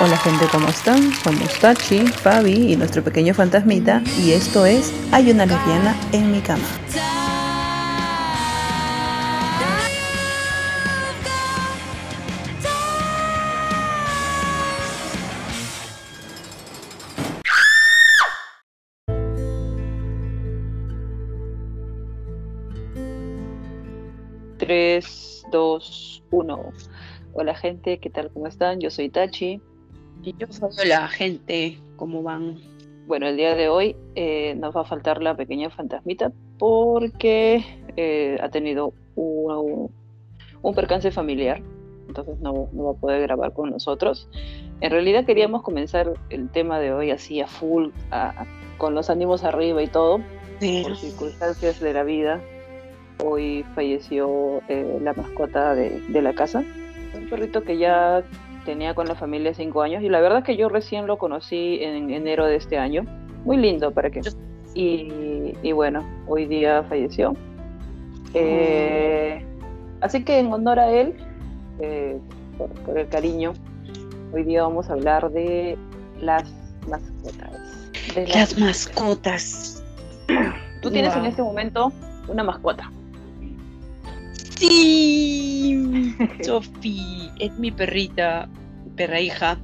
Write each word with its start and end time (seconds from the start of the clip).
Hola 0.00 0.16
gente, 0.16 0.46
¿cómo 0.52 0.68
están? 0.68 1.12
Somos 1.12 1.58
Tachi, 1.58 2.06
Fabi 2.06 2.72
y 2.72 2.76
nuestro 2.76 3.02
pequeño 3.02 3.34
fantasmita 3.34 4.00
y 4.24 4.30
esto 4.30 4.64
es 4.64 4.94
Hay 5.10 5.28
una 5.28 5.44
lesbiana 5.44 5.96
en 6.12 6.30
mi 6.30 6.40
cama. 6.40 6.62
Tres, 24.58 25.44
dos, 25.50 26.22
uno. 26.30 26.72
Hola 27.32 27.56
gente, 27.56 27.98
¿qué 27.98 28.10
tal? 28.10 28.30
¿Cómo 28.32 28.46
están? 28.46 28.78
Yo 28.78 28.90
soy 28.90 29.08
Tachi. 29.08 29.60
Y 30.22 30.34
yo 30.36 30.46
soy 30.50 30.88
la 30.88 31.08
gente, 31.08 31.78
¿cómo 31.96 32.22
van? 32.22 32.58
Bueno, 33.06 33.26
el 33.26 33.36
día 33.36 33.54
de 33.54 33.68
hoy 33.68 33.96
eh, 34.14 34.54
nos 34.56 34.76
va 34.76 34.82
a 34.82 34.84
faltar 34.84 35.22
la 35.22 35.36
pequeña 35.36 35.70
fantasmita 35.70 36.32
porque 36.58 37.64
eh, 37.96 38.36
ha 38.42 38.48
tenido 38.50 38.92
un, 39.14 39.90
percance 40.74 41.10
familiar, 41.10 41.62
entonces 42.06 42.38
no, 42.40 42.68
va 42.74 42.90
a 42.90 42.94
poder 42.94 43.22
grabar 43.22 43.52
con 43.54 43.70
nosotros. 43.70 44.28
En 44.80 44.90
realidad 44.90 45.24
queríamos 45.24 45.62
comenzar 45.62 46.12
el 46.30 46.50
tema 46.50 46.78
de 46.80 46.92
hoy 46.92 47.10
así 47.10 47.40
a 47.40 47.46
full, 47.46 47.88
con 48.76 48.94
los 48.94 49.10
ánimos 49.10 49.44
arriba 49.44 49.82
y 49.82 49.86
todo, 49.86 50.20
por 50.82 50.96
circunstancias 50.96 51.80
de 51.80 51.92
la 51.92 52.02
vida. 52.02 52.42
Hoy 53.24 53.64
falleció 53.74 54.60
eh, 54.68 54.98
la 55.02 55.12
mascota 55.14 55.74
de, 55.74 56.00
de 56.08 56.22
la 56.22 56.34
casa, 56.34 56.62
un 57.14 57.28
perrito 57.28 57.62
que 57.62 57.78
ya 57.78 58.22
tenía 58.64 58.94
con 58.94 59.06
la 59.06 59.14
familia 59.14 59.54
cinco 59.54 59.82
años 59.82 60.02
y 60.02 60.08
la 60.08 60.20
verdad 60.20 60.38
es 60.38 60.44
que 60.44 60.56
yo 60.56 60.68
recién 60.68 61.06
lo 61.06 61.18
conocí 61.18 61.78
en 61.82 62.10
enero 62.10 62.46
de 62.46 62.56
este 62.56 62.78
año. 62.78 63.04
Muy 63.44 63.56
lindo 63.56 63.90
para 63.92 64.10
que. 64.10 64.20
Y, 64.74 65.72
bueno, 65.72 66.04
hoy 66.26 66.46
día 66.46 66.84
falleció. 66.84 67.34
Eh, 68.34 69.44
así 70.00 70.22
que 70.22 70.38
en 70.38 70.52
honor 70.52 70.78
a 70.78 70.90
él, 70.90 71.14
eh, 71.80 72.18
por, 72.56 72.98
el 72.98 73.08
cariño, 73.08 73.54
hoy 74.32 74.44
día 74.44 74.62
vamos 74.62 74.88
a 74.90 74.92
hablar 74.92 75.30
de 75.30 75.76
las 76.20 76.52
mascotas. 76.88 77.90
De 78.14 78.26
las, 78.28 78.58
mascotas. 78.58 79.82
Tú 80.82 80.90
tienes 80.90 81.16
en 81.16 81.26
este 81.26 81.42
momento 81.42 81.92
una 82.28 82.44
mascota. 82.44 82.90
Sí, 84.58 86.16
Sofi, 86.42 87.30
es 87.38 87.56
mi 87.58 87.70
perrita, 87.70 88.48
perra 88.96 89.20
hija. 89.20 89.58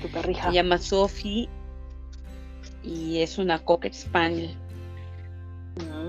Tu 0.00 0.08
perrija. 0.08 0.48
Se 0.48 0.54
llama 0.54 0.78
Sofi 0.78 1.48
y 2.82 3.20
es 3.20 3.38
una 3.38 3.58
Cocker 3.58 3.92
Spaniel. 3.92 4.54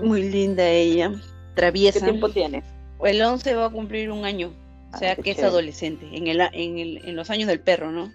Muy 0.02 0.30
linda 0.30 0.66
ella, 0.66 1.12
traviesa. 1.54 2.00
¿Qué 2.00 2.06
tiempo 2.06 2.30
tiene? 2.30 2.62
El 3.04 3.20
11 3.20 3.54
va 3.54 3.66
a 3.66 3.70
cumplir 3.70 4.10
un 4.10 4.24
año, 4.24 4.52
o 4.94 4.96
sea 4.96 5.14
que 5.16 5.32
es 5.32 5.42
adolescente, 5.42 6.08
en, 6.12 6.26
el, 6.26 6.40
en, 6.40 6.78
el, 6.78 7.08
en 7.08 7.16
los 7.16 7.30
años 7.30 7.48
del 7.48 7.60
perro, 7.60 7.92
¿no? 7.92 8.10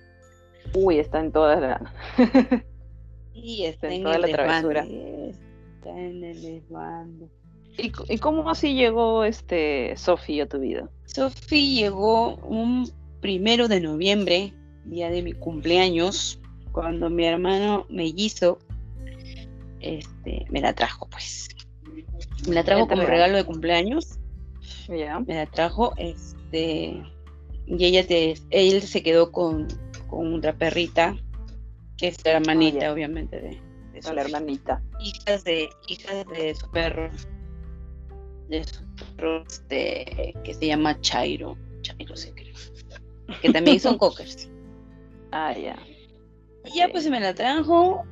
Uy, 0.74 1.00
está 1.00 1.20
en 1.20 1.32
todas 1.32 1.62
las... 1.62 1.82
y 3.34 3.66
está, 3.66 3.94
en, 3.94 4.04
toda 4.04 4.18
la 4.18 4.28
travesura. 4.28 4.84
Está 4.84 5.90
en 5.92 6.24
el 6.24 6.42
desbando. 6.42 7.30
¿Y, 7.78 8.18
cómo 8.20 8.50
así 8.50 8.76
llegó 8.76 9.24
este 9.24 9.96
Sofi 9.98 10.40
a 10.42 10.48
tu 10.48 10.60
vida? 10.60 10.90
Sofi 11.06 11.76
llegó 11.76 12.36
un 12.38 12.92
primero 13.20 13.68
de 13.68 13.80
noviembre, 13.80 14.54
día 14.86 15.10
de 15.10 15.24
mi 15.24 15.34
cumpleaños, 15.34 16.40
cuando 16.72 17.10
mi 17.10 17.26
hermano 17.26 17.86
mellizo 17.90 18.60
este, 19.80 20.46
me 20.50 20.62
la 20.62 20.74
trajo, 20.74 21.08
pues. 21.10 21.50
Me 22.48 22.56
la 22.56 22.64
trajo 22.64 22.88
como 22.88 23.04
regalo 23.04 23.38
de 23.38 23.44
cumpleaños. 23.44 24.20
Ya. 24.88 25.20
Me 25.20 25.36
la 25.36 25.46
trajo, 25.46 25.94
este, 25.98 27.02
y 27.66 27.86
ella 27.86 28.06
te, 28.06 28.36
él 28.50 28.82
se 28.82 29.02
quedó 29.02 29.32
con, 29.32 29.68
con 30.08 30.34
otra 30.36 30.54
perrita, 30.54 31.16
que 31.98 32.08
es 32.08 32.24
la 32.26 32.34
hermanita, 32.34 32.88
ah, 32.88 32.94
obviamente, 32.94 33.40
de, 33.40 33.62
de 33.94 34.14
la 34.14 34.22
hermanita. 34.22 34.82
Hijas 35.02 35.44
de, 35.44 35.70
hijas 35.88 36.26
de 36.28 36.56
su 36.56 36.70
perro 36.72 37.10
de 38.50 38.66
perro 39.18 39.44
este, 39.44 40.34
que 40.44 40.54
se 40.54 40.68
llama 40.68 41.00
Chairo. 41.02 41.58
Chairo 41.82 42.16
se 42.16 42.34
cree. 42.34 42.54
Que 43.42 43.52
también 43.52 43.80
son 43.80 43.98
cockers. 44.00 44.50
Ah, 45.32 45.54
ya. 45.58 45.78
Y 46.66 46.78
ya 46.78 46.90
pues 46.90 47.04
se 47.04 47.10
me 47.10 47.20
la 47.20 47.34
trajo 47.34 48.04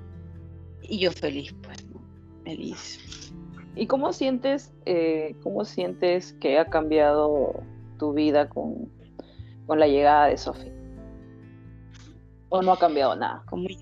y 0.81 0.99
yo 0.99 1.11
feliz, 1.11 1.55
pues, 1.63 1.85
feliz. 2.43 3.33
¿Y 3.75 3.87
cómo 3.87 4.11
sientes, 4.11 4.73
eh, 4.85 5.35
cómo 5.41 5.63
sientes 5.63 6.33
que 6.33 6.59
ha 6.59 6.65
cambiado 6.65 7.63
tu 7.97 8.13
vida 8.13 8.49
con, 8.49 8.91
con 9.67 9.79
la 9.79 9.87
llegada 9.87 10.27
de 10.27 10.37
Sophie? 10.37 10.73
¿O 12.49 12.61
no 12.61 12.73
ha 12.73 12.79
cambiado 12.79 13.15
nada? 13.15 13.43
Como 13.49 13.69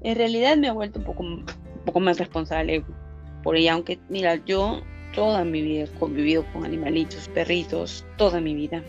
en 0.00 0.16
realidad 0.16 0.56
me 0.56 0.68
ha 0.68 0.72
vuelto 0.72 1.00
un 1.00 1.04
poco, 1.04 1.24
un 1.24 1.44
poco 1.84 1.98
más 1.98 2.18
responsable 2.18 2.84
por 3.42 3.56
ella, 3.56 3.74
aunque 3.74 3.98
mira, 4.08 4.36
yo 4.44 4.82
toda 5.14 5.44
mi 5.44 5.62
vida 5.62 5.84
he 5.84 5.98
convivido 5.98 6.44
con 6.52 6.64
animalitos, 6.64 7.28
perritos, 7.28 8.04
toda 8.16 8.40
mi 8.40 8.54
vida, 8.54 8.82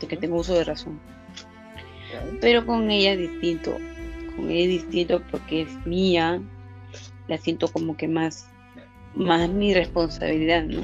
de 0.00 0.06
que 0.06 0.16
tengo 0.16 0.36
uso 0.36 0.54
de 0.54 0.64
razón. 0.64 1.00
Pero 2.40 2.64
con 2.64 2.90
ella 2.90 3.12
es 3.12 3.18
distinto, 3.18 3.76
con 4.36 4.50
ella 4.50 4.64
es 4.64 4.82
distinto 4.82 5.22
porque 5.30 5.62
es 5.62 5.86
mía, 5.86 6.40
la 7.28 7.38
siento 7.38 7.68
como 7.68 7.96
que 7.96 8.08
más, 8.08 8.48
más 9.14 9.48
mi 9.48 9.74
responsabilidad, 9.74 10.64
¿no? 10.64 10.82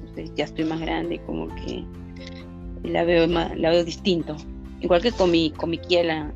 Entonces 0.00 0.32
ya 0.34 0.44
estoy 0.44 0.64
más 0.64 0.80
grande, 0.80 1.20
como 1.26 1.48
que 1.56 1.84
la 2.82 3.04
veo 3.04 3.26
la 3.26 3.70
veo 3.70 3.84
distinto. 3.84 4.36
Igual 4.80 5.02
que 5.02 5.12
con 5.12 5.30
mi, 5.30 5.50
con 5.50 5.70
mi 5.70 5.78
Kia, 5.78 6.32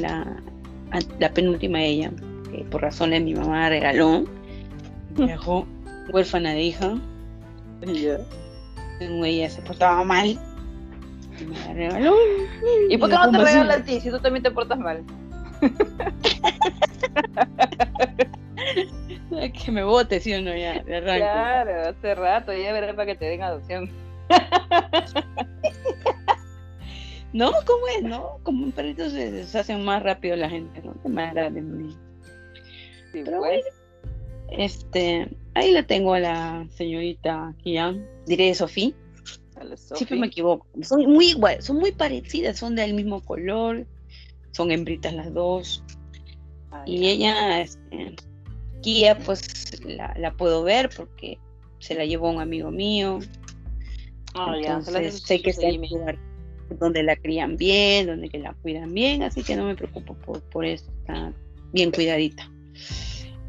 la, 0.00 1.30
penúltima 1.34 1.82
ella, 1.82 2.10
que 2.50 2.64
por 2.64 2.82
razones 2.82 3.20
de 3.20 3.24
mi 3.24 3.34
mamá 3.34 3.68
regaló, 3.68 4.24
me 5.16 5.26
dejó 5.26 5.66
huérfana 6.12 6.52
de 6.52 6.62
hija. 6.62 6.94
Yeah. 7.82 8.20
Ella 9.00 9.50
se 9.50 9.62
portaba 9.62 10.04
mal. 10.04 10.38
Y 11.40 11.44
me 11.44 11.58
la 11.58 11.72
regaló. 11.72 12.14
¿Y 12.88 12.96
por 12.98 13.08
qué 13.08 13.16
no 13.16 13.30
te 13.30 13.38
regala 13.38 13.74
a 13.74 13.82
ti 13.82 14.00
si 14.00 14.10
tú 14.10 14.20
también 14.20 14.42
te 14.42 14.50
portas 14.50 14.78
mal? 14.78 15.02
que 19.64 19.72
me 19.72 19.84
vote, 19.84 20.20
¿sí 20.20 20.34
o 20.34 20.42
no? 20.42 20.54
Ya, 20.54 20.82
de. 20.82 21.02
Claro, 21.02 21.88
hace 21.88 22.14
rato, 22.14 22.52
ya 22.52 22.72
veré 22.72 22.94
para 22.94 23.06
que 23.06 23.14
te 23.14 23.24
den 23.26 23.42
adopción. 23.42 23.90
no, 27.32 27.52
¿cómo 27.66 27.86
es? 27.96 28.02
No, 28.02 28.38
como 28.42 28.64
un 28.64 28.72
perrito 28.72 29.08
se, 29.08 29.44
se 29.44 29.58
hace 29.58 29.76
más 29.76 30.02
rápido 30.02 30.36
la 30.36 30.50
gente, 30.50 30.82
¿no? 30.82 30.94
Más 31.08 31.32
grande. 31.34 31.62
Sí, 33.12 33.22
Pero 33.24 33.38
pues. 33.38 33.64
Este, 34.50 35.28
ahí 35.54 35.72
la 35.72 35.86
tengo 35.86 36.14
a 36.14 36.20
la 36.20 36.66
señorita 36.74 37.54
Kia, 37.62 37.96
diré 38.26 38.54
Sofía. 38.54 38.92
Siempre 39.76 40.18
me 40.18 40.26
equivoco. 40.28 40.66
Son 40.82 41.02
muy 41.02 41.30
igual, 41.30 41.62
son 41.62 41.76
muy 41.76 41.92
parecidas, 41.92 42.58
son 42.58 42.74
del 42.74 42.94
mismo 42.94 43.20
color, 43.22 43.86
son 44.52 44.70
hembritas 44.70 45.12
las 45.12 45.32
dos. 45.34 45.84
Ah, 46.70 46.82
y 46.86 47.08
ella, 47.08 47.60
este, 47.60 48.16
Kia, 48.80 49.18
pues 49.18 49.82
la, 49.84 50.32
puedo 50.36 50.62
ver 50.62 50.90
porque 50.96 51.38
se 51.78 51.94
la 51.94 52.04
llevó 52.04 52.30
un 52.30 52.40
amigo 52.40 52.70
mío. 52.70 53.18
Ah, 54.34 54.54
Entonces, 54.56 55.20
sé 55.20 55.42
que 55.42 55.50
está 55.50 55.68
en 55.68 55.80
un 55.80 55.88
lugar 55.88 56.18
donde 56.78 57.02
la 57.02 57.16
crían 57.16 57.56
bien, 57.56 58.06
donde 58.06 58.28
que 58.28 58.38
la 58.38 58.54
cuidan 58.54 58.94
bien, 58.94 59.22
así 59.22 59.42
que 59.42 59.56
no 59.56 59.64
me 59.64 59.74
preocupo 59.74 60.14
por, 60.14 60.40
por 60.50 60.64
eso, 60.64 60.90
está 61.00 61.32
bien 61.72 61.90
cuidadita. 61.90 62.50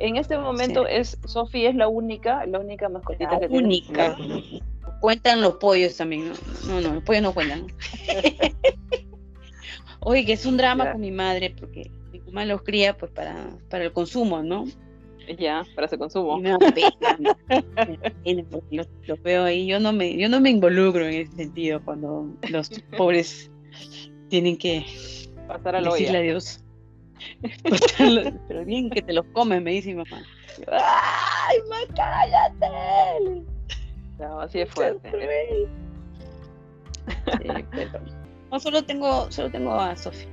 En 0.02 0.18
este 0.18 0.38
momento 0.38 0.86
es 0.88 1.18
Sofi 1.26 1.68
es 1.68 1.76
la 1.76 1.88
única, 1.88 2.46
la 2.48 2.60
única 2.60 2.90
mascotita 2.90 3.40
que 3.40 3.46
única. 3.48 4.18
Cuentan 5.00 5.40
los 5.42 5.56
pollos 5.56 5.96
también, 5.96 6.30
¿no? 6.30 6.34
No, 6.68 6.82
no, 6.82 6.96
los 6.96 7.04
pollos 7.04 7.22
no 7.22 7.34
cuentan. 7.34 7.68
Oye, 10.00 10.26
que 10.26 10.34
es 10.34 10.48
un 10.48 10.58
drama 10.58 10.92
con 10.92 11.02
mi 11.02 11.12
madre 11.12 11.56
porque 11.58 11.92
mi 12.12 12.20
mamá 12.20 12.46
los 12.46 12.64
cría 12.64 12.98
pues 12.98 13.12
para, 13.12 13.52
para 13.70 13.84
el 13.84 13.94
consumo, 13.94 14.42
¿no? 14.42 14.66
Ya, 15.38 15.64
para 15.76 15.86
ese 15.86 16.00
consumo. 16.00 16.40
Y 16.40 16.42
me 16.42 16.52
los, 18.72 18.88
veo 19.22 19.44
ahí. 19.44 19.68
Yo 19.68 19.80
no 19.80 19.94
me, 19.94 20.18
yo 20.18 20.30
no 20.30 20.42
me 20.42 20.50
involucro 20.50 21.06
en 21.06 21.14
ese 21.14 21.32
sentido 21.34 21.80
cuando 21.86 22.28
los 22.50 22.72
pobres 22.98 23.52
tienen 24.30 24.58
que 24.58 24.84
pasar 25.48 25.76
a 25.76 25.82
decirle 25.82 26.18
adiós. 26.18 26.61
Pero 28.48 28.66
bien 28.66 28.90
que 28.90 29.02
te 29.02 29.14
los 29.14 29.26
comes, 29.28 29.62
me 29.62 29.72
dice 29.72 29.90
mi 29.90 29.96
mamá. 29.96 30.24
¡Ay, 30.68 31.58
ma, 31.70 31.96
cállate! 31.96 33.44
No, 34.20 34.42
así 34.42 34.62
es 34.62 34.70
fuerte. 34.70 35.70
No, 38.52 38.60
solo 38.60 38.84
tengo, 38.84 39.32
solo 39.32 39.50
tengo 39.50 39.74
a 39.74 39.96
Sofía. 39.96 40.28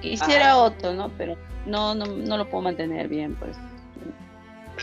Quisiera 0.00 0.56
otro, 0.56 0.92
¿no? 0.94 1.10
Pero 1.18 1.36
no, 1.66 1.94
no, 1.94 2.06
no 2.06 2.36
lo 2.36 2.48
puedo 2.48 2.62
mantener 2.62 3.08
bien, 3.08 3.34
pues. 3.36 3.56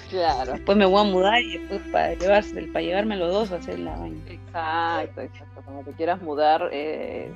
Claro. 0.09 0.53
Después 0.53 0.77
me 0.77 0.85
voy 0.85 1.01
a 1.01 1.03
mudar 1.03 1.41
y 1.41 1.57
después 1.57 1.81
para, 1.91 2.13
llevarse, 2.13 2.61
para 2.67 2.85
llevarme 2.85 3.15
los 3.15 3.31
dos 3.31 3.51
a 3.51 3.55
hacer 3.55 3.79
la 3.79 3.97
vaina. 3.97 4.19
Exacto, 4.29 5.21
exacto. 5.21 5.61
Cuando 5.63 5.83
te 5.83 5.91
quieras 5.93 6.21
mudar, 6.21 6.69
eh, 6.71 7.31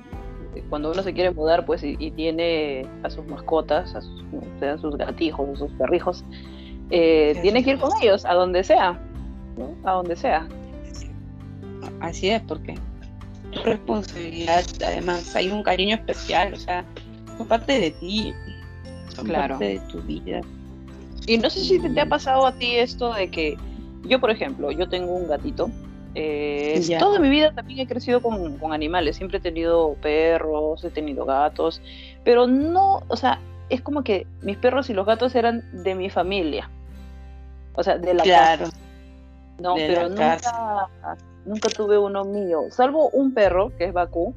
cuando 0.69 0.91
uno 0.91 1.03
se 1.03 1.13
quiere 1.13 1.31
mudar, 1.31 1.65
pues, 1.65 1.83
y, 1.83 2.11
tiene 2.11 2.85
a 3.03 3.09
sus 3.09 3.25
mascotas, 3.27 3.95
a 3.95 4.01
sus, 4.01 4.23
sean 4.59 4.79
sus 4.79 4.97
gatijos, 4.97 5.49
a 5.49 5.55
sus 5.55 5.71
perrijos, 5.73 6.23
eh, 6.89 7.37
tiene 7.41 7.63
que 7.63 7.71
ir 7.71 7.79
con 7.79 7.91
ellos, 8.01 8.25
a 8.25 8.33
donde 8.33 8.63
sea, 8.63 8.99
¿no? 9.57 9.75
A 9.89 9.93
donde 9.93 10.15
sea. 10.15 10.47
Así 12.01 12.29
es, 12.29 12.41
porque 12.43 12.75
responsabilidad, 13.63 14.63
además 14.85 15.35
hay 15.35 15.49
un 15.49 15.63
cariño 15.63 15.95
especial, 15.95 16.53
o 16.53 16.57
sea, 16.57 16.85
son 17.37 17.47
parte 17.47 17.79
de 17.79 17.91
ti, 17.91 18.33
son 19.15 19.27
parte 19.27 19.65
de 19.65 19.79
tu 19.91 20.01
vida. 20.01 20.41
Y 21.27 21.37
no 21.37 21.49
sé 21.49 21.59
si 21.59 21.79
te, 21.79 22.01
ha 22.01 22.05
pasado 22.07 22.45
a 22.45 22.53
ti 22.53 22.75
esto 22.75 23.13
de 23.13 23.29
que 23.29 23.57
yo, 24.03 24.19
por 24.19 24.31
ejemplo, 24.31 24.71
yo 24.71 24.87
tengo 24.89 25.13
un 25.13 25.27
gatito. 25.27 25.69
Eh, 26.21 26.97
toda 26.99 27.17
mi 27.19 27.29
vida 27.29 27.53
también 27.53 27.79
he 27.79 27.87
crecido 27.87 28.21
con, 28.21 28.57
con, 28.57 28.73
animales. 28.73 29.15
Siempre 29.15 29.37
he 29.37 29.41
tenido 29.41 29.95
perros, 30.01 30.83
he 30.83 30.89
tenido 30.89 31.25
gatos, 31.25 31.81
pero 32.25 32.45
no, 32.45 33.03
o 33.07 33.15
sea, 33.15 33.39
es 33.69 33.81
como 33.81 34.03
que 34.03 34.27
mis 34.41 34.57
perros 34.57 34.89
y 34.89 34.93
los 34.93 35.05
gatos 35.05 35.33
eran 35.35 35.63
de 35.83 35.95
mi 35.95 36.09
familia. 36.09 36.69
O 37.75 37.83
sea, 37.83 37.97
de 37.97 38.13
la 38.13 38.23
claro. 38.23 38.65
casa. 38.65 38.77
No, 39.59 39.75
pero 39.75 40.09
nunca, 40.09 40.89
nunca 41.45 41.69
tuve 41.69 41.97
uno 41.97 42.23
mío, 42.23 42.63
salvo 42.69 43.09
un 43.09 43.33
perro 43.33 43.71
que 43.77 43.85
es 43.85 43.93
Bakú. 43.93 44.33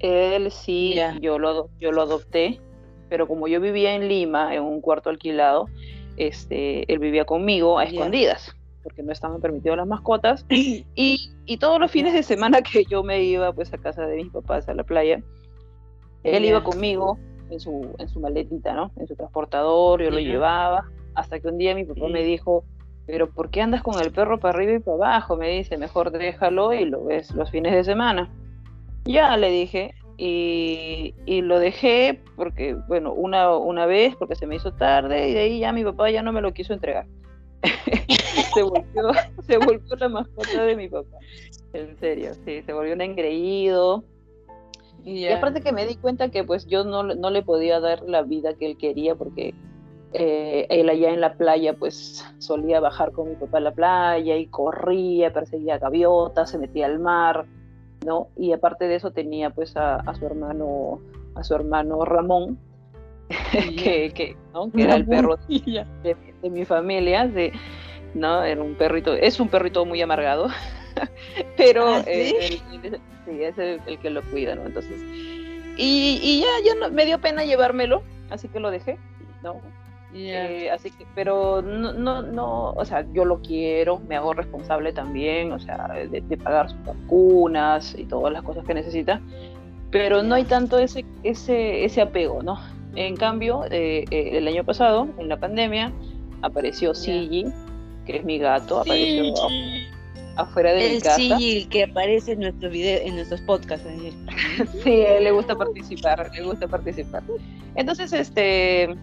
Él 0.00 0.52
sí, 0.52 0.94
yo, 1.20 1.38
lo, 1.40 1.70
yo 1.80 1.90
lo 1.90 2.02
adopté, 2.02 2.60
pero 3.08 3.26
como 3.26 3.48
yo 3.48 3.60
vivía 3.60 3.94
en 3.94 4.08
Lima, 4.08 4.54
en 4.54 4.62
un 4.62 4.80
cuarto 4.80 5.10
alquilado, 5.10 5.68
este, 6.16 6.92
él 6.92 7.00
vivía 7.00 7.24
conmigo 7.24 7.78
a 7.78 7.84
escondidas, 7.84 8.54
porque 8.88 9.02
no 9.02 9.12
estaban 9.12 9.40
permitidas 9.42 9.76
las 9.76 9.86
mascotas. 9.86 10.46
Y, 10.94 11.30
y, 11.44 11.58
todos 11.58 11.78
los 11.78 11.90
fines 11.90 12.14
de 12.14 12.22
semana 12.22 12.62
que 12.62 12.84
yo 12.84 13.02
me 13.02 13.22
iba 13.22 13.52
pues 13.52 13.72
a 13.72 13.78
casa 13.78 14.06
de 14.06 14.16
mis 14.16 14.32
papás 14.32 14.68
a 14.68 14.74
la 14.74 14.82
playa, 14.82 15.22
él 16.24 16.44
iba 16.44 16.64
conmigo 16.64 17.18
en 17.50 17.60
su, 17.60 17.94
en 17.98 18.08
su 18.08 18.18
maletita, 18.18 18.72
¿no? 18.72 18.90
En 18.96 19.06
su 19.06 19.14
transportador, 19.14 20.02
yo 20.02 20.10
lo 20.10 20.18
llevaba, 20.18 20.88
hasta 21.14 21.38
que 21.38 21.48
un 21.48 21.58
día 21.58 21.74
mi 21.74 21.84
papá 21.84 22.08
me 22.08 22.22
dijo, 22.22 22.64
pero 23.06 23.28
¿por 23.30 23.50
qué 23.50 23.60
andas 23.60 23.82
con 23.82 24.00
el 24.00 24.10
perro 24.10 24.40
para 24.40 24.56
arriba 24.56 24.72
y 24.72 24.78
para 24.80 24.96
abajo? 24.96 25.36
Me 25.36 25.50
dice, 25.50 25.76
mejor 25.76 26.10
déjalo 26.10 26.72
y 26.72 26.84
lo 26.84 27.04
ves 27.04 27.30
los 27.34 27.50
fines 27.50 27.72
de 27.72 27.84
semana. 27.84 28.30
Ya 29.04 29.36
le 29.36 29.50
dije, 29.50 29.94
y, 30.18 31.14
lo 31.42 31.60
dejé 31.60 32.20
porque, 32.34 32.74
bueno, 32.88 33.12
una, 33.12 33.54
una 33.56 33.86
vez 33.86 34.16
porque 34.16 34.34
se 34.34 34.46
me 34.46 34.56
hizo 34.56 34.72
tarde 34.72 35.28
y 35.28 35.32
de 35.32 35.40
ahí 35.40 35.58
ya 35.60 35.72
mi 35.72 35.84
papá 35.84 36.10
ya 36.10 36.22
no 36.22 36.32
me 36.32 36.40
lo 36.40 36.52
quiso 36.52 36.72
entregar. 36.72 37.06
se, 38.58 38.62
volvió, 38.62 39.12
se 39.46 39.58
volvió 39.58 39.96
la 39.96 40.08
mascota 40.08 40.64
de 40.64 40.76
mi 40.76 40.88
papá. 40.88 41.16
En 41.72 41.98
serio, 41.98 42.32
sí, 42.44 42.62
se 42.62 42.72
volvió 42.72 42.94
un 42.94 43.00
engreído. 43.00 44.04
Y 45.04 45.26
aparte 45.28 45.62
que 45.62 45.72
me 45.72 45.86
di 45.86 45.96
cuenta 45.96 46.30
que 46.30 46.44
pues 46.44 46.66
yo 46.66 46.84
no, 46.84 47.02
no 47.02 47.30
le 47.30 47.42
podía 47.42 47.80
dar 47.80 48.02
la 48.02 48.22
vida 48.22 48.54
que 48.54 48.66
él 48.66 48.76
quería 48.76 49.14
porque 49.14 49.54
eh, 50.12 50.66
él 50.68 50.88
allá 50.88 51.10
en 51.10 51.20
la 51.20 51.34
playa 51.34 51.74
pues 51.74 52.26
solía 52.38 52.80
bajar 52.80 53.12
con 53.12 53.30
mi 53.30 53.36
papá 53.36 53.58
a 53.58 53.60
la 53.62 53.72
playa 53.72 54.36
y 54.36 54.46
corría, 54.46 55.32
perseguía 55.32 55.78
gaviotas, 55.78 56.50
se 56.50 56.58
metía 56.58 56.86
al 56.86 56.98
mar 56.98 57.46
¿no? 58.04 58.28
Y 58.36 58.52
aparte 58.52 58.86
de 58.88 58.96
eso 58.96 59.10
tenía 59.10 59.50
pues 59.50 59.76
a, 59.76 60.02
su 60.14 60.26
hermano, 60.26 61.00
a 61.34 61.42
su 61.42 61.54
hermano 61.54 62.04
Ramón, 62.04 62.58
que, 63.52 64.12
que, 64.14 64.36
era 64.74 64.96
el 64.96 65.06
perro 65.06 65.36
de, 65.48 66.16
mi 66.50 66.64
familia, 66.64 67.26
¿no? 68.14 68.44
Era 68.44 68.62
un 68.62 68.74
perrito, 68.74 69.14
es 69.14 69.40
un 69.40 69.48
perrito 69.48 69.84
muy 69.84 70.00
amargado, 70.00 70.48
pero 71.56 71.86
¿Ah, 71.88 72.02
sí? 72.04 72.60
es 73.26 73.58
el, 73.58 73.98
que 74.00 74.10
lo 74.10 74.22
cuida, 74.22 74.54
¿no? 74.54 74.66
Entonces, 74.66 75.00
y, 75.76 76.40
ya, 76.40 76.48
ya 76.64 76.88
me 76.88 77.06
dio 77.06 77.20
pena 77.20 77.44
llevármelo, 77.44 78.02
así 78.30 78.48
que 78.48 78.60
lo 78.60 78.70
dejé, 78.70 78.98
¿no? 79.42 79.60
Eh, 80.14 80.70
así 80.70 80.90
que, 80.90 81.06
pero 81.14 81.60
no, 81.60 81.92
no, 81.92 82.22
no, 82.22 82.70
o 82.70 82.84
sea, 82.84 83.06
yo 83.12 83.26
lo 83.26 83.40
quiero, 83.42 84.00
me 84.08 84.16
hago 84.16 84.32
responsable 84.32 84.92
también, 84.92 85.52
o 85.52 85.58
sea, 85.58 85.86
de, 85.88 86.36
pagar 86.38 86.70
sus 86.70 86.82
vacunas 86.84 87.94
y 87.96 88.04
todas 88.04 88.32
las 88.32 88.42
cosas 88.42 88.64
que 88.64 88.72
necesita, 88.72 89.20
pero 89.90 90.22
no 90.22 90.34
hay 90.34 90.44
tanto 90.44 90.78
ese, 90.78 91.04
ese, 91.22 91.84
ese 91.84 92.00
apego, 92.00 92.42
¿no? 92.42 92.58
En 92.94 93.16
cambio, 93.16 93.64
eh, 93.70 94.04
eh, 94.10 94.30
el 94.32 94.48
año 94.48 94.64
pasado, 94.64 95.08
en 95.18 95.28
la 95.28 95.36
pandemia, 95.38 95.92
apareció 96.42 96.94
Sigi, 96.94 97.46
que 98.08 98.16
es 98.16 98.24
mi 98.24 98.38
gato, 98.38 98.80
apareció 98.80 99.34
afuera 100.36 100.72
de 100.72 100.94
mi 100.94 101.00
casa. 101.00 101.20
el 101.38 101.68
que 101.68 101.84
aparece 101.84 102.32
en 102.32 102.40
nuestros 102.40 102.72
videos, 102.72 103.02
en 103.04 103.16
nuestros 103.16 103.42
podcasts. 103.42 103.86
sí, 104.82 105.02
a 105.02 105.18
él 105.18 105.24
le 105.24 105.30
gusta 105.30 105.54
participar, 105.54 106.30
le 106.34 106.42
gusta 106.42 106.66
participar. 106.66 107.22
Entonces, 107.74 108.14
este 108.14 108.96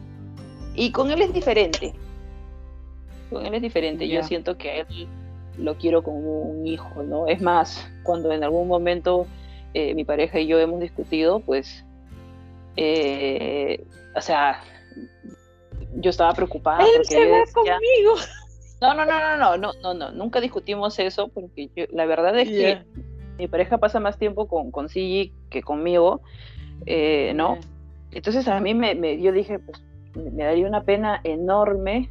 y 0.74 0.92
con 0.92 1.12
él 1.12 1.22
es 1.22 1.34
diferente. 1.34 1.94
Con 3.30 3.46
él 3.46 3.54
es 3.54 3.62
diferente. 3.62 4.08
Yo 4.08 4.24
siento 4.24 4.58
que 4.58 4.80
él 4.80 5.08
lo 5.60 5.78
quiero 5.78 6.02
como 6.02 6.42
un 6.42 6.66
hijo, 6.66 7.04
¿no? 7.04 7.28
Es 7.28 7.42
más, 7.42 7.88
cuando 8.02 8.32
en 8.32 8.44
algún 8.44 8.68
momento 8.68 9.28
eh, 9.76 9.94
mi 9.94 10.04
pareja 10.04 10.40
y 10.40 10.48
yo 10.48 10.60
hemos 10.60 10.80
discutido, 10.80 11.42
pues, 11.42 11.86
eh, 12.76 13.86
o 14.16 14.22
sea, 14.22 14.64
yo 15.94 16.10
estaba 16.10 16.34
preocupada. 16.34 16.84
Él 16.84 16.90
porque 16.96 17.14
se 17.14 17.30
va 17.30 17.44
conmigo. 17.54 18.16
No, 18.82 18.94
no, 18.94 19.06
no, 19.06 19.38
no, 19.38 19.58
no, 19.58 19.72
no, 19.82 19.94
no, 19.94 20.12
nunca 20.12 20.42
discutimos 20.42 21.00
eso 21.00 21.30
porque 21.30 21.70
la 21.92 22.06
verdad 22.06 22.38
es 22.38 22.50
que 22.50 22.84
mi 23.38 23.48
pareja 23.48 23.78
pasa 23.78 24.00
más 24.00 24.18
tiempo 24.18 24.48
con, 24.48 24.72
con 24.72 24.90
Sigi 24.90 25.34
que 25.50 25.62
conmigo, 25.62 26.22
eh, 26.86 27.34
¿no? 27.36 27.58
Entonces 28.12 28.48
a 28.48 28.60
mí 28.60 28.74
me, 28.74 28.96
me, 28.96 29.22
yo 29.22 29.32
dije, 29.32 29.60
pues 29.60 29.82
me 30.16 30.44
daría 30.44 30.68
una 30.68 30.84
pena 30.84 31.20
enorme 31.24 32.10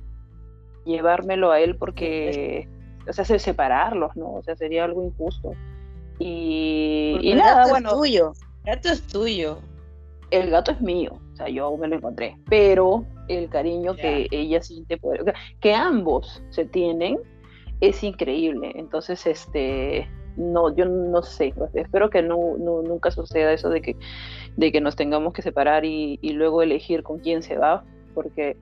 llevármelo 0.85 1.51
a 1.51 1.61
él 1.61 1.77
porque, 1.77 2.69
o 3.09 3.13
sea, 3.13 3.25
separarlos, 3.25 4.15
¿no? 4.17 4.35
O 4.35 4.43
sea, 4.43 4.57
sería 4.57 4.85
algo 4.85 5.03
injusto. 5.03 5.53
Y, 6.19 7.19
el 7.23 7.39
nada, 7.39 7.57
gato 7.57 7.71
bueno. 7.71 7.89
Es 7.91 7.95
tuyo. 7.97 8.33
El 8.65 8.75
gato 8.75 8.89
es 8.89 9.07
tuyo. 9.07 9.59
El 10.31 10.51
gato 10.51 10.73
es 10.73 10.81
mío, 10.81 11.13
o 11.33 11.37
sea, 11.37 11.49
yo 11.49 11.77
me 11.77 11.87
lo 11.87 11.97
encontré, 11.97 12.37
pero 12.49 13.05
el 13.29 13.49
cariño 13.49 13.95
que 13.95 14.29
ella 14.31 14.63
siente 14.63 14.97
por 14.97 15.33
que 15.61 15.75
ambos 15.75 16.43
se 16.51 16.65
tienen 16.65 17.19
es 17.81 18.03
increíble. 18.03 18.73
Entonces, 18.75 19.27
este, 19.27 20.09
no, 20.37 20.75
yo 20.75 20.87
no 20.87 21.23
sé, 21.23 21.55
espero 21.75 22.11
que 22.11 22.23
no, 22.23 22.57
nunca 22.59 23.11
suceda 23.11 23.53
eso 23.53 23.69
de 23.69 23.83
que, 23.83 23.97
de 24.57 24.73
que 24.73 24.81
nos 24.81 24.97
tengamos 24.97 25.33
que 25.33 25.43
separar 25.43 25.85
y, 25.85 26.19
y 26.23 26.33
luego 26.33 26.63
elegir 26.63 27.03
con 27.03 27.19
quién 27.19 27.43
se 27.43 27.57
va, 27.57 27.85
porque 28.15 28.57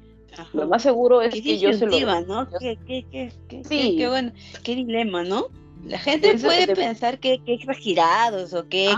lo 0.52 0.66
más 0.66 0.82
seguro 0.82 1.20
es 1.20 1.34
que 1.34 1.58
yo 1.58 1.72
se 1.72 1.86
lo... 1.86 2.20
¿no? 2.22 2.48
Qué, 2.58 2.78
qué, 2.86 3.04
qué, 3.10 3.64
sí. 3.64 3.96
qué, 3.98 4.08
bueno, 4.08 4.32
qué 4.62 4.74
dilema, 4.74 5.22
¿no? 5.24 5.46
La 5.84 5.98
gente 5.98 6.38
puede 6.38 6.74
pensar 6.74 7.18
que, 7.18 7.42
que 7.44 7.54
exagerados 7.54 8.54
o 8.54 8.68
que, 8.68 8.94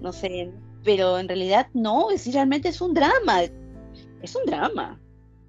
no 0.00 0.12
sé, 0.12 0.50
pero 0.84 1.18
en 1.18 1.28
realidad 1.28 1.68
no, 1.74 2.10
es 2.10 2.32
realmente 2.32 2.68
es 2.68 2.80
un 2.80 2.94
drama, 2.94 3.42
es 4.24 4.34
un 4.36 4.44
drama. 4.46 4.98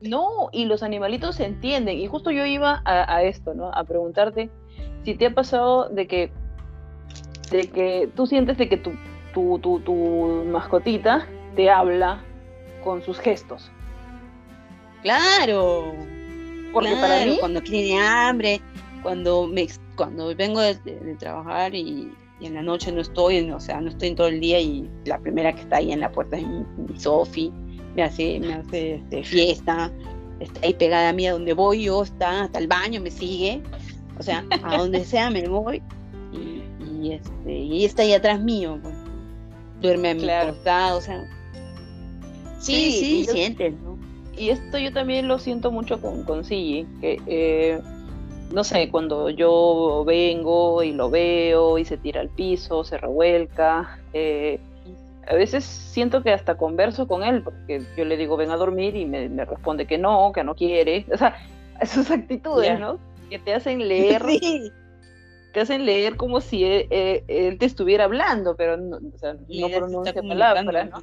No, 0.02 0.50
y 0.52 0.66
los 0.66 0.84
animalitos 0.84 1.36
se 1.36 1.46
entienden, 1.46 1.98
y 1.98 2.08
justo 2.08 2.32
yo 2.32 2.46
iba 2.46 2.82
a, 2.86 3.16
a 3.16 3.24
esto, 3.24 3.54
¿no? 3.54 3.72
A 3.74 3.84
preguntarte 3.84 4.50
si 5.04 5.16
te 5.16 5.28
ha 5.28 5.34
pasado 5.34 5.90
de 5.90 6.08
que, 6.08 6.32
de 7.52 7.70
que 7.70 8.10
tú 8.16 8.28
sientes 8.28 8.58
de 8.58 8.68
que 8.68 8.78
tu, 8.78 8.92
tu, 9.34 9.60
tu, 9.60 9.80
tu 9.80 9.94
mascotita 10.48 11.28
te 11.56 11.70
habla 11.70 12.24
con 12.84 13.02
sus 13.02 13.20
gestos. 13.20 13.72
Claro. 15.02 15.94
Porque 16.74 16.96
para 17.00 17.26
mí. 17.26 17.38
Cuando 17.40 17.62
tiene 17.62 18.02
hambre, 18.02 18.60
cuando 19.04 19.48
me 19.48 19.68
cuando 19.96 20.36
vengo 20.36 20.60
de, 20.60 20.76
trabajar 21.20 21.74
y, 21.74 22.12
en 22.42 22.54
la 22.54 22.62
noche 22.62 22.92
no 22.92 23.00
estoy, 23.00 23.50
o 23.50 23.60
sea, 23.62 23.80
no 23.80 23.90
estoy 23.90 24.10
en 24.10 24.16
todo 24.16 24.28
el 24.28 24.42
día 24.42 24.60
y 24.60 24.90
la 25.06 25.18
primera 25.20 25.54
que 25.54 25.62
está 25.62 25.78
ahí 25.78 25.94
en 25.94 26.02
la 26.02 26.12
puerta 26.12 26.38
es 26.38 26.46
mi, 26.46 27.00
Sofi, 27.00 27.54
me 27.96 28.04
hace, 28.04 28.40
me 28.40 28.54
hace 28.54 28.96
este, 28.96 29.24
fiesta, 29.24 29.92
está 30.40 30.60
ahí 30.64 30.74
pegada 30.74 31.10
a 31.10 31.14
mí 31.14 31.28
a 31.28 31.34
donde 31.34 31.54
voy 31.54 31.84
yo, 31.84 32.04
está 32.04 32.44
hasta 32.44 32.60
el 32.60 32.68
baño, 32.68 33.02
me 33.02 33.12
sigue, 33.12 33.62
o 34.20 34.24
sea, 34.24 34.44
a 34.64 34.78
donde 34.78 35.06
sea 35.06 35.30
me 35.30 35.48
voy 35.48 35.82
y, 36.34 37.12
este, 37.12 37.52
y 37.52 37.78
ella 37.78 37.86
está 37.88 38.02
ahí 38.02 38.14
atrás 38.14 38.40
mío, 38.40 38.80
pues. 38.82 38.96
duerme 39.82 40.10
a 40.10 40.16
mi 40.16 40.28
costado, 40.52 40.98
o 40.98 41.02
sea, 41.02 41.24
sí, 42.60 42.92
sí, 42.92 43.26
sientes, 43.26 43.74
¿no? 43.82 43.98
y 44.38 44.50
esto 44.50 44.78
yo 44.78 44.92
también 44.92 45.28
lo 45.28 45.40
siento 45.40 45.72
mucho 45.72 46.02
con, 46.02 46.24
con 46.24 46.44
que 46.44 47.22
eh, 47.28 47.80
no 48.54 48.64
sé, 48.64 48.90
cuando 48.90 49.30
yo 49.30 50.04
vengo 50.06 50.84
y 50.84 50.92
lo 50.92 51.10
veo 51.10 51.78
y 51.78 51.86
se 51.86 51.98
tira 51.98 52.22
al 52.22 52.30
piso, 52.30 52.84
se 52.84 52.98
revuelca, 52.98 54.00
eh, 54.14 54.60
a 55.28 55.36
veces 55.36 55.64
siento 55.64 56.24
que 56.24 56.32
hasta 56.32 56.58
converso 56.58 57.08
con 57.08 57.24
él, 57.24 57.44
porque 57.44 57.82
yo 57.98 58.06
le 58.06 58.18
digo 58.18 58.38
ven 58.38 58.52
a 58.52 58.58
dormir 58.58 58.96
y 58.96 59.06
me, 59.06 59.46
responde 59.46 59.88
que 59.88 59.98
no, 59.98 60.32
que 60.34 60.44
no 60.44 60.56
quiere. 60.56 61.06
O 61.12 61.18
sea, 61.18 61.36
esas 61.82 62.12
actitudes, 62.12 62.80
¿no? 62.80 63.00
Que 63.30 63.40
te 63.40 63.54
hacen 63.54 63.88
leer. 63.88 64.24
Te 65.54 65.62
hacen 65.62 65.86
leer 65.86 66.18
como 66.18 66.42
si 66.42 66.66
él, 66.66 66.90
te 66.90 67.66
estuviera 67.66 68.04
hablando, 68.04 68.58
pero 68.58 68.76
no, 68.76 68.98
o 68.98 69.18
sea, 69.18 69.36
no 69.36 69.70
pronuncia 69.70 70.14
palabras, 70.14 70.66
¿no? 70.66 71.02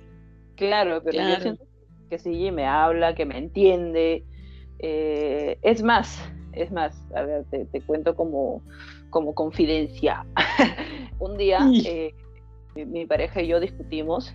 Claro, 0.56 1.00
pero 1.02 1.26
yo 1.26 1.40
siento 1.40 1.64
que 2.10 2.18
sí, 2.18 2.50
me 2.50 2.66
habla, 2.66 3.14
que 3.14 3.24
me 3.24 3.38
entiende. 3.38 4.26
Eh, 4.78 5.58
es 5.62 5.82
más, 5.82 6.22
es 6.52 6.70
más, 6.70 6.94
a 7.14 7.22
ver, 7.22 7.44
te, 7.50 7.80
cuento 7.80 8.14
como, 8.14 8.62
como 9.08 9.34
confidencia. 9.34 10.26
Un 11.18 11.38
día 11.38 11.60
eh, 11.86 12.14
mi, 12.74 13.06
pareja 13.06 13.42
y 13.42 13.48
yo 13.48 13.60
discutimos 13.60 14.34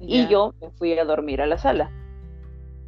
y 0.00 0.26
yo 0.28 0.54
me 0.60 0.70
fui 0.70 0.98
a 0.98 1.04
dormir 1.04 1.40
a 1.42 1.46
la 1.46 1.58
sala. 1.58 1.90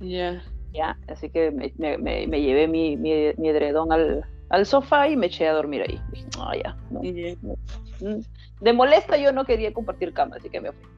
Ya. 0.00 0.42
Ya, 0.72 0.96
así 1.08 1.28
que 1.28 1.50
me, 1.50 1.98
me, 1.98 2.40
llevé 2.40 2.66
mi, 2.66 2.96
mi, 2.96 3.12
edredón 3.12 3.92
al, 3.92 4.24
al, 4.48 4.64
sofá 4.64 5.08
y 5.08 5.16
me 5.16 5.26
eché 5.26 5.46
a 5.46 5.52
dormir 5.52 5.82
ahí. 5.82 6.00
Dije, 6.10 6.26
no, 6.38 6.54
ya, 6.54 6.76
mm, 6.90 8.20
De 8.60 8.72
molesta 8.72 9.18
yo 9.18 9.32
no 9.32 9.44
quería 9.44 9.74
compartir 9.74 10.14
cama, 10.14 10.36
así 10.36 10.48
que 10.48 10.60
me 10.62 10.72
fui. 10.72 10.88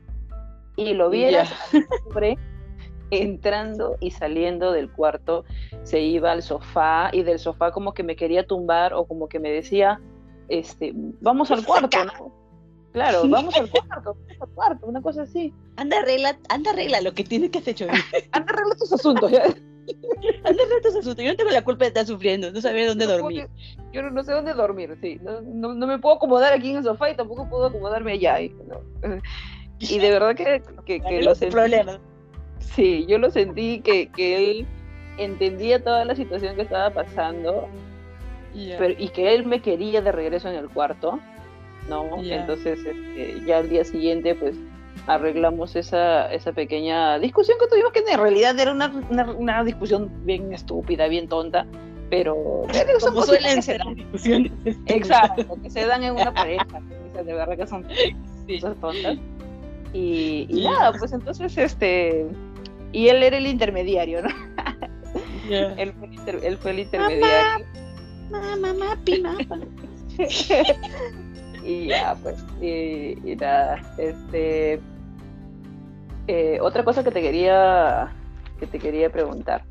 Y 0.77 0.95
lo 0.95 1.11
vi 1.11 1.25
entrando 3.11 3.97
y 4.01 4.11
saliendo 4.11 4.73
del 4.73 4.91
cuarto, 4.91 5.45
se 5.83 6.01
iba 6.01 6.33
al 6.33 6.43
sofá 6.43 7.11
y 7.13 7.23
del 7.23 7.39
sofá 7.39 7.71
como 7.71 7.95
que 7.95 8.03
me 8.03 8.17
quería 8.17 8.47
tumbar 8.47 8.95
o 8.95 9.07
como 9.07 9.29
que 9.29 9.39
me 9.39 9.51
decía, 9.51 10.01
este, 10.49 10.93
vamos 10.95 11.51
al 11.51 11.65
cuarto, 11.65 12.05
¿no? 12.05 12.44
Claro, 12.95 13.29
vamos 13.29 13.57
al 13.57 13.69
cuarto, 13.69 14.15
vamos 14.15 14.41
al 14.41 14.49
cuarto, 14.51 14.87
una 14.87 15.03
cosa 15.03 15.23
así. 15.23 15.53
Anda, 15.75 15.99
arregla, 15.99 16.39
anda, 16.49 16.71
arregla 16.71 17.01
lo 17.01 17.13
que 17.13 17.25
tienes 17.25 17.51
que 17.51 17.59
hacer, 17.59 17.73
hecho. 17.73 17.87
anda, 18.31 18.53
arregla 18.53 18.77
tus 18.77 18.93
asuntos, 18.93 19.33
¿ya? 19.33 19.43
Anda, 20.45 20.63
arregla 20.63 20.81
tus 20.81 20.95
asuntos. 20.95 21.25
Yo 21.25 21.33
no 21.33 21.37
tengo 21.37 21.51
la 21.51 21.65
culpa 21.65 21.85
de 21.85 21.89
estar 21.89 22.07
sufriendo, 22.07 22.53
no 22.53 22.61
sabía 22.61 22.87
dónde 22.87 23.07
dormir. 23.07 23.49
yo 23.93 24.03
no, 24.03 24.23
sé 24.23 24.31
dónde 24.31 24.55
dormir, 24.55 24.97
sí. 25.03 25.19
No, 25.23 25.41
no, 25.43 25.87
me 25.89 25.99
puedo 25.99 26.15
acomodar 26.15 26.53
aquí 26.53 26.71
en 26.71 26.77
el 26.77 26.85
sofá 26.85 27.11
y 27.11 27.17
tampoco 27.17 27.49
puedo 27.51 27.67
acomodarme 27.67 28.13
allá. 28.13 28.41
Y, 28.41 28.55
de 29.99 30.11
verdad 30.11 30.37
que, 30.37 30.63
que, 30.87 31.01
que 31.01 31.23
lo 31.23 31.35
sentí. 31.35 31.53
Problema. 31.53 31.99
Sí, 32.61 33.07
yo 33.07 33.19
lo 33.19 33.29
sentí 33.33 33.81
que, 33.81 34.09
que 34.13 34.53
él 34.53 34.67
entendía 35.19 35.83
toda 35.83 36.05
la 36.05 36.15
situación 36.15 36.55
que 36.55 36.63
estaba 36.63 36.91
pasando 36.91 37.69
pero, 38.55 38.95
y 38.97 39.09
que 39.09 39.35
él 39.35 39.47
me 39.47 39.61
quería 39.61 40.01
de 40.01 40.13
regreso 40.13 40.49
en 40.49 40.55
el 40.55 40.69
cuarto 40.69 41.19
¿no? 41.89 42.23
Entonces, 42.23 42.79
este, 42.85 43.43
ya 43.47 43.59
al 43.59 43.69
día 43.69 43.85
siguiente, 43.85 44.35
pues 44.35 44.57
arreglamos 45.07 45.77
esa, 45.77 46.33
esa 46.33 46.53
pequeña 46.53 47.19
discusión 47.19 47.59
que 47.61 47.67
tuvimos, 47.67 47.93
que 47.93 48.01
en 48.01 48.19
realidad 48.19 48.59
era 48.59 48.73
una, 48.73 48.91
una, 49.37 49.65
discusión 49.65 50.11
bien 50.25 50.53
estúpida, 50.53 51.09
bien 51.09 51.29
tonta, 51.29 51.67
pero... 52.11 52.63
Como 53.01 53.23
suelen 53.23 53.63
ser 53.63 53.83
discusiones. 53.95 54.53
Exacto, 54.87 55.59
que 55.63 55.71
se 55.71 55.87
dan 55.87 56.05
en 56.05 56.13
una 56.13 56.33
pareja, 56.33 56.81
de 57.15 57.35
verdad 57.35 57.57
que 57.57 57.67
son 57.67 57.87
cosas 58.49 58.77
tontas. 58.81 59.19
Y, 59.93 60.47
y 60.49 60.65
nada, 60.65 60.93
pues 60.99 61.13
entonces, 61.13 61.57
este... 61.57 62.27
Y 62.93 63.09
él 63.09 63.23
era 63.25 63.37
el 63.37 63.47
intermediario, 63.47 64.23
¿no? 64.23 64.29
él, 65.51 65.93
fue 65.99 66.09
él, 66.47 66.57
fue 66.57 66.71
el, 66.71 66.79
intermediario. 66.81 67.67
Mamá, 68.31 68.57
mamá, 68.57 68.99
pima. 69.05 69.37
y 71.65 71.87
ya, 71.87 72.17
pues, 72.23 72.45
y, 72.61 73.37
nada, 73.37 73.81
este, 73.99 74.81
eh, 76.27 76.59
otra 76.61 76.85
cosa 76.85 77.03
que 77.03 77.11
te 77.11 77.23
quería, 77.23 78.13
que 78.59 78.67
te 78.67 78.79
quería 78.79 79.11
preguntar. 79.11 79.65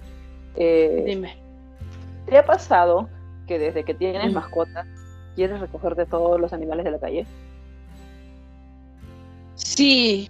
Eh, 0.56 1.04
Dime. 1.06 1.38
¿Te 2.26 2.38
ha 2.38 2.46
pasado 2.46 3.10
que 3.48 3.60
desde 3.60 3.84
que 3.84 3.94
tienes 3.94 4.34
mascota 4.34 4.86
quieres 5.36 5.60
recogerte 5.60 6.06
todos 6.06 6.40
los 6.40 6.54
animales 6.54 6.86
de 6.86 6.92
la 6.92 7.00
calle? 7.00 7.26
Sí. 9.56 10.30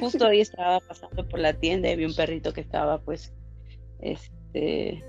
Justo 0.00 0.26
hoy 0.26 0.40
estaba 0.40 0.80
pasando 0.80 1.28
por 1.28 1.40
la 1.40 1.52
tienda 1.52 1.90
y 1.90 1.96
vi 1.96 2.04
un 2.04 2.14
perrito 2.14 2.52
que 2.52 2.60
estaba, 2.60 2.98
pues, 2.98 3.32
este, 4.00 5.04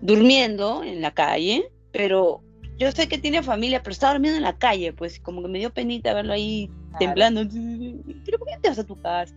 durmiendo 0.00 0.82
en 0.84 1.00
la 1.00 1.12
calle, 1.12 1.70
pero 1.92 2.42
yo 2.80 2.90
sé 2.92 3.08
que 3.08 3.18
tiene 3.18 3.42
familia, 3.42 3.82
pero 3.82 3.92
estaba 3.92 4.14
durmiendo 4.14 4.38
en 4.38 4.42
la 4.42 4.56
calle, 4.56 4.94
pues 4.94 5.20
como 5.20 5.42
que 5.42 5.48
me 5.48 5.58
dio 5.58 5.70
penita 5.70 6.14
verlo 6.14 6.32
ahí 6.32 6.70
temblando. 6.98 7.42
¿Pero 8.24 8.38
por 8.38 8.48
qué 8.48 8.56
te 8.62 8.68
vas 8.70 8.78
a 8.78 8.84
tu 8.84 8.98
casa? 9.02 9.34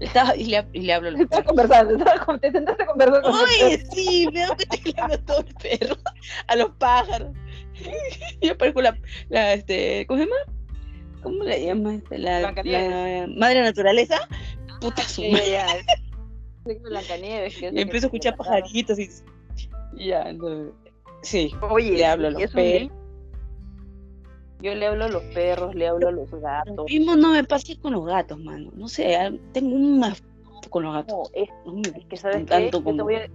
Estaba, 0.00 0.36
y, 0.36 0.44
le, 0.44 0.66
y 0.74 0.80
le 0.80 0.92
hablo 0.92 1.08
a 1.08 1.12
los 1.12 1.22
Estaba 1.22 1.44
conversando, 1.44 1.96
estaba, 1.96 2.38
te 2.38 2.52
sentaste 2.52 2.82
a 2.82 2.86
conversar 2.86 3.22
con 3.22 3.32
Oye, 3.32 3.86
sí, 3.90 4.28
veo 4.34 4.54
que 4.54 4.66
te 4.66 5.00
hablo 5.00 5.14
a 5.14 5.18
todo 5.18 5.38
el 5.38 5.54
perro, 5.54 5.96
a 6.46 6.56
los 6.56 6.70
pájaros. 6.72 7.32
Yo 8.42 8.52
aparezco 8.52 8.82
la, 8.82 8.98
la, 9.30 9.54
este, 9.54 10.04
¿cómo 10.06 10.20
se 10.20 10.26
llama? 10.26 10.36
¿Cómo 11.22 11.42
le 11.42 11.64
llamas? 11.64 11.94
Este, 11.94 12.18
la, 12.18 12.40
la, 12.40 13.26
madre 13.34 13.62
naturaleza. 13.62 14.28
Puta 14.82 15.02
su 15.04 15.22
madre. 15.22 15.86
Blancanieves. 16.82 17.56
Que 17.56 17.68
empiezo 17.68 18.06
a 18.06 18.08
escuchar 18.08 18.36
pajaritos 18.36 18.98
y 18.98 19.08
ya, 19.96 20.30
no. 20.34 20.83
Sí, 21.24 21.54
Oye, 21.70 21.92
le 21.92 22.06
hablo 22.06 22.28
a 22.28 22.30
los 22.32 22.52
perros. 22.52 22.92
Yo 24.60 24.74
le 24.74 24.86
hablo 24.86 25.04
a 25.04 25.08
los 25.08 25.22
perros, 25.34 25.74
le 25.74 25.88
hablo 25.88 26.08
a 26.08 26.10
los 26.10 26.30
gatos. 26.30 26.76
Lo 26.76 26.84
mismo 26.84 27.16
no 27.16 27.32
me 27.32 27.44
pase 27.44 27.78
con 27.78 27.94
los 27.94 28.04
gatos, 28.04 28.38
mano. 28.38 28.70
No 28.74 28.88
sé, 28.88 29.16
ah, 29.16 29.32
tengo 29.52 29.74
un 29.74 29.98
más 29.98 30.22
con 30.70 30.84
los 30.84 30.94
gatos. 30.94 31.30
es, 31.34 31.48
que, 32.08 32.16
¿sabes 32.16 32.44
qué? 32.46 32.70
Yo, 32.70 32.82
te 32.82 33.02
voy 33.02 33.14
a, 33.16 33.30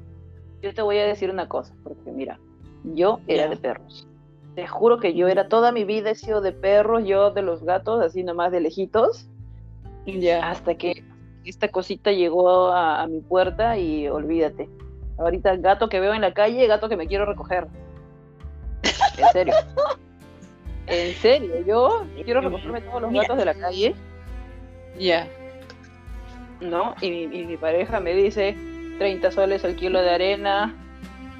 yo 0.62 0.74
te 0.74 0.82
voy 0.82 0.98
a 0.98 1.06
decir 1.06 1.30
una 1.30 1.48
cosa, 1.48 1.74
porque 1.84 2.12
mira, 2.12 2.40
yo 2.84 3.20
era 3.28 3.48
de 3.48 3.58
perros. 3.58 4.08
Te 4.56 4.68
juro 4.68 5.00
que 5.00 5.14
yo 5.14 5.28
era 5.28 5.48
toda 5.48 5.72
mi 5.72 5.84
vida 5.84 6.12
he 6.12 6.16
sido 6.16 6.42
de 6.42 6.52
perros, 6.52 7.04
yo 7.06 7.32
de 7.32 7.42
los 7.42 7.64
gatos, 7.64 8.04
así 8.04 8.24
nomás 8.24 8.52
de 8.52 8.62
lejitos. 8.62 9.28
Ya. 10.06 10.48
Hasta 10.50 10.76
que 10.76 11.04
esta 11.44 11.68
cosita 11.70 12.12
llegó 12.12 12.72
a 12.72 13.06
mi 13.08 13.22
puerta 13.22 13.78
y 13.78 14.08
olvídate 14.08 14.70
Ahorita 15.20 15.56
gato 15.58 15.90
que 15.90 16.00
veo 16.00 16.14
en 16.14 16.22
la 16.22 16.34
calle, 16.34 16.66
gato 16.68 16.88
que 16.88 16.96
me 16.96 17.08
quiero 17.08 17.26
recoger. 17.26 17.68
En 19.18 19.28
serio. 19.34 19.54
en 20.88 21.14
serio, 21.16 21.66
yo 21.66 22.06
quiero 22.24 22.42
recogerme 22.42 22.82
todos 22.82 23.02
los 23.02 23.14
gatos 23.14 23.38
de 23.38 23.46
la 23.46 23.54
calle. 23.54 23.96
Ya. 24.98 25.28
¿No? 26.62 26.96
Y, 27.02 27.28
mi 27.28 27.58
pareja 27.58 28.00
me 28.00 28.14
dice 28.14 28.56
30 28.98 29.32
soles 29.32 29.64
el 29.64 29.76
kilo 29.76 30.02
de 30.02 30.10
arena, 30.10 30.76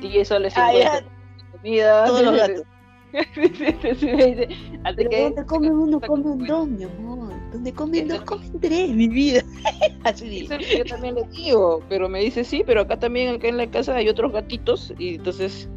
10 0.02 0.28
soles 0.28 0.56
el 0.58 0.64
kilo 0.64 0.92
de 0.92 1.06
comida. 1.52 2.06
Todos 2.06 2.22
los 2.24 2.36
gatos. 2.38 2.64
Pero 3.12 5.10
que, 5.10 5.22
¿Dónde 5.24 5.46
come 5.46 5.72
uno, 5.72 6.00
comen 6.00 6.46
dos, 6.46 6.68
mi 6.68 6.84
amor. 6.84 7.09
Donde 7.52 7.74
comen 7.74 8.08
dos, 8.08 8.22
comen 8.22 8.60
tres, 8.60 8.90
mi 8.92 9.08
vida. 9.08 9.44
Así 10.04 10.48
yo 10.48 10.86
también 10.86 11.16
le 11.16 11.24
digo, 11.24 11.82
pero 11.90 12.08
me 12.08 12.20
dice 12.20 12.44
sí, 12.44 12.64
pero 12.66 12.82
acá 12.82 13.00
también, 13.00 13.36
acá 13.36 13.48
en 13.48 13.58
la 13.58 13.70
casa 13.70 13.96
hay 13.96 14.08
otros 14.08 14.32
gatitos 14.32 14.94
y 14.98 15.16
entonces 15.16 15.68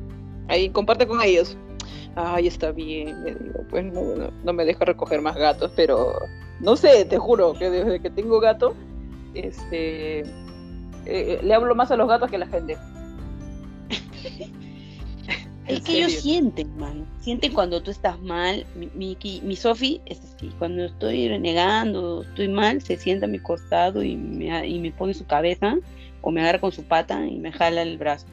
ahí 0.48 0.68
comparte 0.68 1.06
con 1.06 1.22
ellos. 1.22 1.56
Ay, 2.14 2.46
está 2.46 2.72
bien, 2.72 3.22
me 3.22 3.34
digo, 3.34 3.64
pues 3.70 3.84
no, 3.84 4.30
no, 4.44 4.52
me 4.52 4.66
deja 4.66 4.84
recoger 4.84 5.22
más 5.22 5.34
gatos, 5.34 5.72
pero 5.74 6.12
no 6.60 6.76
sé, 6.76 7.06
te 7.06 7.18
juro 7.18 7.54
que 7.54 7.70
desde 7.70 8.00
que 8.00 8.10
tengo 8.10 8.38
gato, 8.38 8.74
este, 9.32 10.20
eh, 11.06 11.40
le 11.42 11.54
hablo 11.54 11.74
más 11.74 11.90
a 11.90 11.96
los 11.96 12.06
gatos 12.08 12.28
que 12.28 12.36
a 12.36 12.40
la 12.40 12.46
gente. 12.46 12.76
Es 15.66 15.82
que 15.82 15.98
ellos 15.98 16.12
sienten, 16.12 16.76
man. 16.76 17.06
Sienten 17.20 17.52
cuando 17.52 17.82
tú 17.82 17.90
estás 17.90 18.20
mal. 18.20 18.66
Mi, 18.74 18.88
mi, 18.94 19.16
mi 19.42 19.56
Sofi 19.56 20.00
es 20.06 20.20
así. 20.20 20.50
Cuando 20.58 20.84
estoy 20.84 21.28
renegando, 21.28 22.22
estoy 22.22 22.48
mal, 22.48 22.82
se 22.82 22.96
sienta 22.96 23.26
a 23.26 23.28
mi 23.28 23.38
costado 23.38 24.02
y 24.02 24.16
me, 24.16 24.66
y 24.66 24.78
me 24.80 24.90
pone 24.90 25.14
su 25.14 25.26
cabeza 25.26 25.76
o 26.20 26.30
me 26.30 26.40
agarra 26.40 26.60
con 26.60 26.72
su 26.72 26.82
pata 26.84 27.26
y 27.26 27.38
me 27.38 27.52
jala 27.52 27.82
el 27.82 27.98
brazo. 27.98 28.26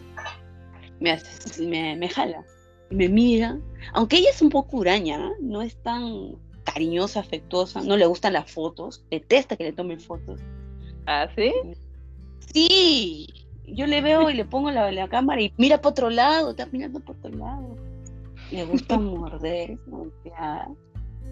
Me, 0.99 1.11
hace, 1.11 1.65
me, 1.65 1.95
me 1.95 2.09
jala 2.09 2.43
me 2.89 3.07
mira. 3.09 3.59
Aunque 3.93 4.17
ella 4.17 4.29
es 4.31 4.41
un 4.41 4.49
poco 4.49 4.77
huraña, 4.77 5.31
no 5.39 5.61
es 5.61 5.75
tan 5.77 6.35
cariñosa, 6.63 7.21
afectuosa, 7.21 7.81
no 7.81 7.97
le 7.97 8.05
gustan 8.05 8.33
las 8.33 8.51
fotos, 8.51 9.03
detesta 9.09 9.55
que 9.55 9.65
le 9.65 9.73
tomen 9.73 9.99
fotos. 9.99 10.39
¿Ah, 11.05 11.27
sí? 11.35 11.51
Sí, 12.53 13.27
yo 13.73 13.87
le 13.87 14.01
veo 14.01 14.29
y 14.29 14.33
le 14.33 14.45
pongo 14.45 14.71
la, 14.71 14.91
la 14.91 15.07
cámara 15.07 15.41
y 15.41 15.53
mira 15.57 15.77
para 15.77 15.91
otro 15.91 16.09
lado, 16.09 16.51
está 16.51 16.65
mirando 16.71 16.99
por 16.99 17.15
otro 17.17 17.31
lado. 17.31 17.75
Le 18.51 18.65
gusta 18.65 18.97
morder, 18.99 19.77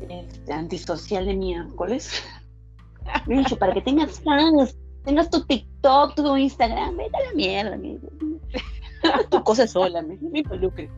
este, 0.10 0.54
antisocial 0.54 1.26
de 1.26 1.36
miércoles. 1.36 2.24
Me 3.28 3.38
dicho, 3.40 3.58
para 3.58 3.74
que 3.74 3.82
tengas 3.82 4.20
fans, 4.22 4.78
tengas 5.06 5.30
tu 5.30 5.44
TikTok, 5.46 6.16
tu 6.16 6.36
Instagram, 6.36 6.98
vete 6.98 7.18
a 7.18 7.30
la 7.30 7.34
mierda, 7.34 7.80
tu 9.30 9.44
cosa 9.44 9.66
sola, 9.66 10.02
me, 10.02 10.18
me 10.18 10.40
involucre. 10.40 10.90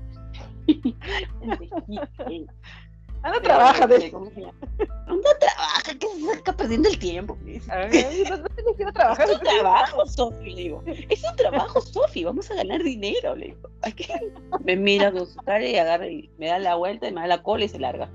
Anda, 3.22 3.42
trabaja 3.42 3.86
de 3.88 3.96
Anda, 4.06 5.30
trabaja, 5.40 5.94
que 6.00 6.08
se 6.08 6.32
está 6.32 6.56
perdiendo 6.56 6.88
el 6.90 6.98
tiempo. 7.00 7.38
No, 7.44 8.38
no 8.86 8.94
trabajar. 8.94 9.30
Es 9.30 9.36
un 9.38 9.44
trabajo, 9.44 10.06
Sofi, 10.06 10.50
le 10.52 10.62
digo. 10.62 10.84
Es 10.86 11.24
un 11.30 11.36
trabajo, 11.36 11.82
Sofi, 11.82 12.24
vamos 12.24 12.50
a 12.50 12.56
ganar 12.56 12.82
dinero, 12.82 13.36
le 13.36 13.48
digo. 13.48 13.70
Me 14.64 14.76
mira 14.76 15.12
con 15.12 15.28
su 15.28 15.38
cara 15.42 15.66
y 15.66 15.76
agarra 15.76 16.08
y 16.08 16.30
me 16.38 16.48
da 16.48 16.60
la 16.60 16.76
vuelta 16.76 17.08
y 17.08 17.12
me 17.14 17.22
da 17.22 17.28
la 17.28 17.44
cola 17.44 17.66
y 17.66 17.70
se 17.70 17.80
larga. 17.80 18.10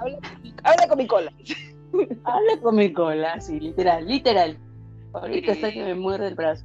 Habla, 0.00 0.18
habla 0.64 0.88
con 0.88 0.98
mi 0.98 1.06
cola. 1.06 1.32
Habla 2.24 2.60
con 2.62 2.76
mi 2.76 2.92
cola, 2.92 3.40
sí, 3.40 3.58
literal, 3.60 4.06
literal. 4.06 4.58
Ahorita 5.14 5.52
está 5.52 5.70
que 5.72 5.82
me 5.84 5.94
muerde 5.94 6.28
el 6.28 6.34
brazo. 6.34 6.64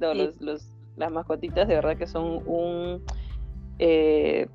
No, 0.00 0.12
Sí. 0.12 0.18
los, 0.18 0.40
los, 0.40 0.62
las 0.96 1.10
mascotitas 1.10 1.66
de 1.68 1.74
verdad 1.76 1.96
que 1.96 2.06
son 2.06 2.42
un, 2.46 3.02
eh, 3.78 4.46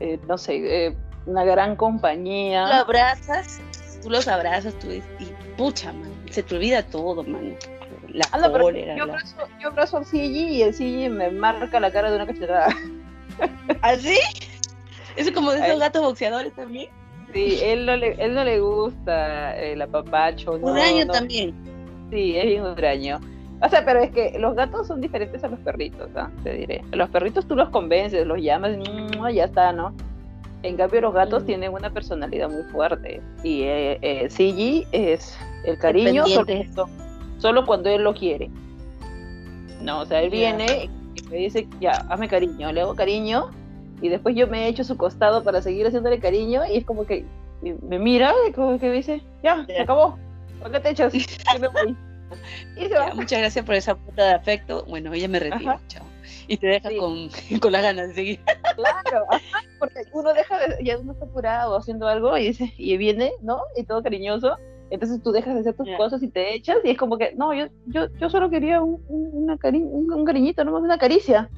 eh, 0.00 0.18
no 0.28 0.36
sé, 0.38 0.86
eh, 0.86 0.96
una 1.26 1.44
gran 1.44 1.70
Tú 1.70 1.72
lo 1.72 1.76
compañía. 1.78 2.80
abrazas, 2.80 3.60
tú 4.02 4.10
los 4.10 4.26
abrazas, 4.28 4.74
tú 4.78 4.88
y 4.90 5.02
pucha, 5.56 5.92
man, 5.92 6.12
se 6.30 6.42
te 6.42 6.54
olvida 6.56 6.82
todo, 6.82 7.22
man. 7.24 7.56
La 8.12 8.26
Ah, 8.32 8.38
no, 8.38 8.52
cólera, 8.52 8.96
yo 8.96 9.06
la- 9.06 9.12
abrazo, 9.14 9.36
yo 9.60 9.68
abrazo 9.68 9.96
al 9.98 10.04
CG 10.04 10.36
y 10.52 10.62
el 10.62 10.74
CG 10.74 11.10
me 11.10 11.30
marca 11.30 11.80
la 11.80 11.90
cara 11.90 12.10
de 12.10 12.16
una 12.16 12.26
cachetada. 12.26 12.68
¿Así? 13.82 14.18
Es 15.16 15.30
como 15.32 15.52
de 15.52 15.60
esos 15.66 15.78
gatos 15.80 16.02
boxeadores 16.02 16.52
también. 16.54 16.88
Sí, 17.32 17.58
él 17.62 17.86
no 17.86 17.96
le, 17.96 18.12
él 18.22 18.34
no 18.34 18.44
le 18.44 18.60
gusta 18.60 19.56
el 19.56 19.80
apapacho. 19.82 20.58
No, 20.58 20.72
Un 20.72 20.78
año 20.78 21.04
no. 21.06 21.12
también. 21.12 21.54
Sí, 22.10 22.36
es 22.36 22.44
bien 22.46 22.62
huraño. 22.62 23.20
O 23.64 23.68
sea, 23.68 23.82
pero 23.84 24.00
es 24.00 24.10
que 24.10 24.38
los 24.38 24.54
gatos 24.54 24.86
son 24.86 25.00
diferentes 25.00 25.42
a 25.42 25.48
los 25.48 25.58
perritos, 25.60 26.10
¿ah? 26.16 26.30
te 26.42 26.52
diré. 26.52 26.84
Los 26.92 27.08
perritos 27.08 27.46
tú 27.48 27.56
los 27.56 27.70
convences, 27.70 28.26
los 28.26 28.38
llamas, 28.38 28.72
y 28.76 29.34
ya 29.34 29.44
está, 29.44 29.72
¿no? 29.72 29.94
En 30.62 30.76
cambio, 30.76 31.00
los 31.00 31.14
gatos 31.14 31.42
Mm. 31.42 31.46
tienen 31.46 31.72
una 31.72 31.90
personalidad 31.90 32.50
muy 32.50 32.62
fuerte. 32.64 33.22
Y 33.42 33.62
eh, 33.62 33.98
eh, 34.02 34.28
CG 34.28 34.86
es 34.92 35.38
el 35.64 35.78
cariño 35.78 36.24
solo, 37.38 37.64
cuando 37.64 37.88
él 37.88 38.04
lo 38.04 38.12
quiere. 38.14 38.50
No, 39.80 40.00
o 40.00 40.06
sea, 40.06 40.22
él 40.22 40.30
viene 40.30 40.90
y 41.14 41.22
me 41.30 41.36
dice, 41.36 41.66
ya, 41.80 41.92
hazme 42.10 42.28
cariño, 42.28 42.70
le 42.70 42.82
hago 42.82 42.94
cariño, 42.94 43.50
y 44.02 44.10
después 44.10 44.36
yo 44.36 44.46
me 44.46 44.68
echo 44.68 44.82
a 44.82 44.84
su 44.84 44.96
costado 44.98 45.42
para 45.42 45.62
seguir 45.62 45.86
haciéndole 45.86 46.18
cariño, 46.18 46.62
y 46.70 46.76
es 46.76 46.84
como 46.84 47.06
que 47.06 47.24
me 47.62 47.98
mira 47.98 48.32
y 48.46 48.52
como 48.52 48.78
que 48.78 48.88
me 48.88 48.96
dice, 48.96 49.22
ya, 49.42 49.64
se 49.64 49.80
acabó, 49.80 50.18
¿por 50.60 50.70
qué 50.70 50.80
te 50.80 50.90
echas? 50.90 51.14
Ya, 52.90 53.14
muchas 53.14 53.38
gracias 53.40 53.64
por 53.64 53.74
esa 53.74 53.94
puta 53.96 54.24
de 54.26 54.32
afecto. 54.34 54.84
Bueno, 54.88 55.12
ella 55.12 55.28
me 55.28 55.38
retira, 55.40 55.80
chao. 55.88 56.04
Y 56.48 56.56
te 56.56 56.66
deja 56.66 56.88
Sí. 56.90 56.96
con, 56.96 57.28
con 57.60 57.72
las 57.72 57.82
ganas 57.82 58.08
de 58.08 58.14
seguir. 58.14 58.40
Claro, 58.76 59.26
ajá, 59.30 59.62
porque 59.78 60.00
uno 60.12 60.32
deja 60.34 60.58
de, 60.58 60.84
ya 60.84 60.98
uno 60.98 61.12
está 61.12 61.24
apurado 61.24 61.76
haciendo 61.76 62.06
algo 62.08 62.36
y 62.36 62.48
dice, 62.48 62.72
y 62.76 62.96
viene, 62.96 63.32
¿no? 63.42 63.60
Y 63.76 63.84
todo 63.84 64.02
cariñoso. 64.02 64.56
Entonces 64.90 65.22
tú 65.22 65.32
dejas 65.32 65.54
de 65.54 65.60
hacer 65.60 65.74
tus 65.74 65.86
Ya. 65.86 65.96
cosas 65.96 66.22
y 66.22 66.28
te 66.28 66.54
echas 66.54 66.76
y 66.84 66.90
es 66.90 66.98
como 66.98 67.16
que, 67.18 67.32
no, 67.34 67.52
yo, 67.54 67.66
yo, 67.86 68.06
yo 68.20 68.28
solo 68.30 68.50
quería 68.50 68.80
un, 68.82 69.02
un- 69.08 69.30
una 69.44 69.56
cari 69.58 69.78
un, 69.82 70.12
un 70.12 70.24
cariñito, 70.24 70.64
nomás 70.64 70.82
una 70.82 70.98
caricia. 70.98 71.48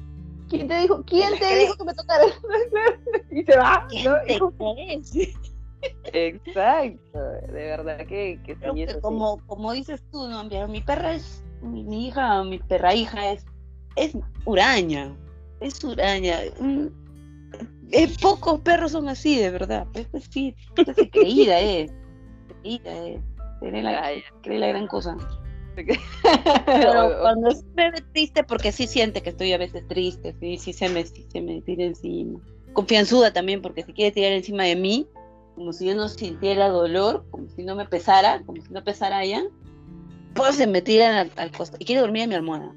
¿Quién 0.49 0.67
te 0.69 0.79
dijo? 0.79 1.03
¿Quién 1.05 1.37
te 1.37 1.55
dijo 1.57 1.75
que 1.75 1.83
me 1.83 1.93
tocara? 1.93 2.23
y 3.31 3.43
se 3.43 3.57
va. 3.57 3.85
¿Quién 3.89 4.05
¿no? 4.05 4.15
te 4.25 4.39
como- 4.39 4.75
crees? 4.75 5.11
Exacto, 6.13 7.19
de 7.19 7.51
verdad 7.51 7.97
que, 8.07 8.39
que 8.45 8.55
sí, 8.55 8.85
que 8.85 8.87
sí. 8.87 8.99
como, 9.01 9.39
como 9.45 9.73
dices 9.73 10.01
tú, 10.11 10.27
¿no? 10.27 10.43
Mi, 10.45 10.55
mi 10.67 10.81
perra 10.81 11.13
es, 11.13 11.43
mi, 11.61 11.83
mi 11.83 12.07
hija, 12.07 12.43
mi 12.43 12.59
perra 12.59 12.93
hija 12.93 13.31
es, 13.31 13.45
es 13.95 14.17
huraña, 14.45 15.15
es 15.59 15.83
huraña. 15.83 16.39
Mm, 16.59 16.87
eh, 17.91 18.07
pocos 18.21 18.61
perros 18.61 18.91
son 18.91 19.09
así, 19.09 19.37
de 19.37 19.49
verdad. 19.51 19.87
Es 19.93 20.13
así, 20.13 20.55
es 20.75 21.09
creída 21.11 21.59
es, 21.59 21.91
creída 22.61 23.05
es, 23.05 23.21
cree 23.59 23.83
la, 23.83 24.11
cree 24.41 24.59
la 24.59 24.67
gran 24.67 24.87
cosa. 24.87 25.17
Pero, 25.75 25.91
cuando 27.21 27.51
sí 27.51 27.63
me 27.75 27.91
ve 27.91 28.03
triste, 28.13 28.43
porque 28.43 28.71
sí 28.71 28.87
siente 28.87 29.21
que 29.21 29.29
estoy 29.29 29.53
a 29.53 29.57
veces 29.57 29.87
triste, 29.87 30.35
sí, 30.39 30.57
sí 30.57 30.73
se 30.73 30.89
me, 30.89 31.05
sí 31.05 31.25
se 31.31 31.41
me 31.41 31.61
tira 31.61 31.83
encima. 31.83 32.39
Confianzuda 32.73 33.31
también, 33.31 33.61
porque 33.61 33.83
se 33.83 33.93
quiere 33.93 34.11
tirar 34.11 34.31
encima 34.31 34.63
de 34.63 34.75
mí, 34.75 35.07
como 35.57 35.73
si 35.73 35.87
yo 35.87 35.95
no 35.95 36.07
sintiera 36.07 36.69
dolor, 36.69 37.25
como 37.31 37.49
si 37.49 37.63
no 37.63 37.75
me 37.75 37.85
pesara, 37.85 38.43
como 38.45 38.61
si 38.61 38.71
no 38.71 38.83
pesara 38.83 39.23
ella, 39.23 39.43
pues 40.35 40.55
se 40.55 40.67
me 40.67 40.83
tiran 40.83 41.15
al, 41.15 41.31
al 41.35 41.51
costado. 41.51 41.79
Y 41.81 41.85
quiere 41.85 42.01
dormir 42.01 42.23
en 42.23 42.29
mi 42.29 42.35
almohada. 42.35 42.71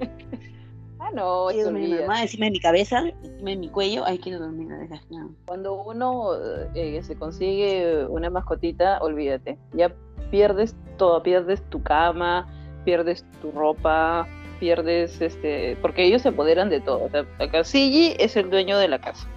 ah, 0.98 1.10
no, 1.14 1.48
Quiere 1.48 1.64
se 1.64 1.64
dormir 1.64 1.84
en 1.84 1.90
mi 1.90 1.96
almohada, 1.98 2.22
encima 2.22 2.46
de 2.46 2.50
mi 2.52 2.60
cabeza, 2.60 3.00
encima 3.22 3.50
de 3.50 3.56
mi 3.56 3.68
cuello, 3.68 4.06
ahí 4.06 4.18
quiero 4.18 4.38
dormir, 4.38 4.68
desgraciado. 4.68 5.28
Cuando 5.44 5.74
uno 5.74 6.30
eh, 6.74 7.02
se 7.02 7.16
consigue 7.16 8.06
una 8.06 8.30
mascotita, 8.30 8.98
olvídate, 9.02 9.58
ya 9.74 9.94
pierdes 10.30 10.74
todo, 10.96 11.22
pierdes 11.22 11.62
tu 11.68 11.82
cama, 11.82 12.48
pierdes 12.86 13.26
tu 13.42 13.52
ropa, 13.52 14.26
pierdes 14.58 15.20
este, 15.20 15.76
porque 15.82 16.06
ellos 16.06 16.22
se 16.22 16.30
apoderan 16.30 16.70
de 16.70 16.80
todo. 16.80 17.04
O 17.04 17.10
sea, 17.10 17.26
acá 17.38 17.62
Sigi 17.62 18.16
es 18.18 18.36
el 18.36 18.48
dueño 18.48 18.78
de 18.78 18.88
la 18.88 18.98
casa. 18.98 19.28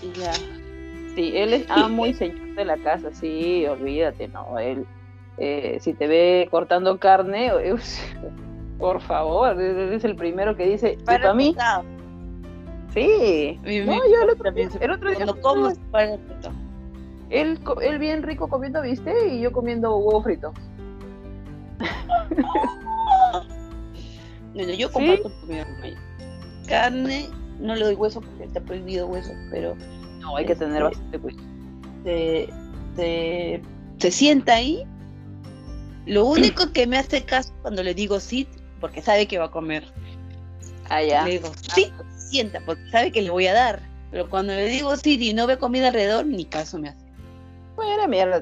Y 0.00 0.12
ya. 0.16 0.32
Sí, 1.14 1.32
él 1.36 1.52
es 1.52 1.66
amo 1.70 2.06
y 2.06 2.14
señor 2.14 2.54
de 2.54 2.64
la 2.64 2.76
casa, 2.78 3.10
sí, 3.12 3.64
olvídate, 3.66 4.28
no, 4.28 4.58
él 4.58 4.84
eh, 5.38 5.78
si 5.80 5.92
te 5.94 6.06
ve 6.06 6.48
cortando 6.50 6.98
carne, 6.98 7.50
por 8.78 9.00
favor, 9.00 9.60
él 9.60 9.92
es 9.92 10.04
el 10.04 10.16
primero 10.16 10.56
que 10.56 10.66
dice, 10.66 10.96
¿y 11.00 11.04
para 11.04 11.32
mí? 11.34 11.54
Sí. 12.92 13.58
Mi- 13.64 13.80
No, 13.80 13.92
mi- 13.92 13.98
yo 13.98 14.22
el 14.22 14.30
otro, 14.30 14.52
día- 14.52 14.68
el 14.80 14.90
otro 14.90 15.08
día 15.10 15.16
Cuando 15.24 15.40
como, 15.42 15.72
para 15.90 16.14
el. 16.14 16.20
Él, 17.30 17.58
él 17.82 17.98
bien 17.98 18.22
rico 18.22 18.48
comiendo 18.48 18.80
viste 18.82 19.12
y 19.28 19.40
yo 19.40 19.50
comiendo 19.50 19.96
huevo 19.96 20.22
frito. 20.22 20.52
Bueno, 24.54 24.72
yo 24.72 24.86
¿Sí? 24.88 24.92
comparto 24.92 25.32
ella. 25.50 25.98
Carne, 26.68 27.28
no 27.58 27.74
le 27.74 27.84
doy 27.86 27.94
hueso 27.96 28.20
porque 28.20 28.44
está 28.44 28.60
prohibido 28.60 29.08
hueso, 29.08 29.32
pero 29.50 29.74
No, 30.24 30.36
hay 30.36 30.46
que 30.46 30.56
tener 30.56 30.82
Este- 30.82 30.88
bastante 30.98 31.18
cuidado. 31.18 31.44
se, 32.04 32.48
se, 32.96 33.62
se 33.98 34.10
sienta 34.10 34.54
ahí. 34.54 34.84
Lo 36.06 36.24
único 36.26 36.72
que 36.72 36.86
me 36.86 36.96
hace 36.98 37.22
caso 37.24 37.52
cuando 37.62 37.82
le 37.82 37.94
digo 37.94 38.18
sí, 38.20 38.48
porque 38.80 39.02
sabe 39.02 39.26
que 39.28 39.38
va 39.38 39.46
a 39.46 39.50
comer. 39.50 39.84
Ah, 40.88 41.02
ya. 41.02 41.24
Le 41.24 41.32
digo 41.32 41.52
sí, 41.74 41.92
se 42.16 42.30
sienta, 42.30 42.60
porque 42.64 42.82
sabe 42.90 43.12
que 43.12 43.22
le 43.22 43.30
voy 43.30 43.46
a 43.46 43.54
dar. 43.54 43.80
Pero 44.10 44.28
cuando 44.30 44.52
le 44.54 44.66
digo 44.66 44.96
sí 44.96 45.18
y 45.20 45.34
no 45.34 45.46
ve 45.46 45.58
comida 45.58 45.88
alrededor, 45.88 46.24
ni 46.26 46.44
caso 46.44 46.78
me 46.78 46.88
hace. 46.90 47.04
Bueno, 47.76 48.06
mierda. 48.08 48.40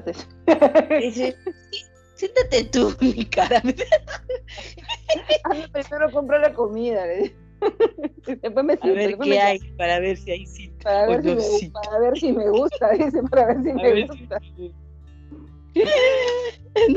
Dice, 0.99 1.35
"Sí, 1.71 1.85
siéntate 2.15 2.65
tú, 2.65 2.95
mi 3.01 3.25
cara. 3.25 3.61
Anda, 5.43 5.67
primero 5.71 6.11
compro 6.11 6.37
la 6.39 6.53
comida. 6.53 7.05
le 7.07 7.15
digo. 7.23 7.42
Después 8.41 8.65
me 8.65 8.73
A 8.73 8.77
siento. 8.77 8.99
ver 8.99 9.07
después 9.09 9.29
qué 9.29 9.35
me- 9.35 9.41
hay, 9.41 9.59
para 9.77 9.99
ver 9.99 10.17
si 10.17 10.31
hay 10.31 10.45
sí. 10.45 10.71
Para 10.83 11.07
ver, 11.07 11.21
si 11.21 11.27
no, 11.27 11.35
me, 11.35 11.41
sí. 11.41 11.69
para 11.69 11.99
ver 11.99 12.17
si 12.17 12.33
me 12.33 12.49
gusta, 12.49 12.91
dice, 12.93 13.23
para 13.23 13.47
ver 13.47 13.63
si 13.63 13.69
A 13.71 13.75
me 13.75 13.93
ver 13.93 14.07
gusta. 14.07 14.39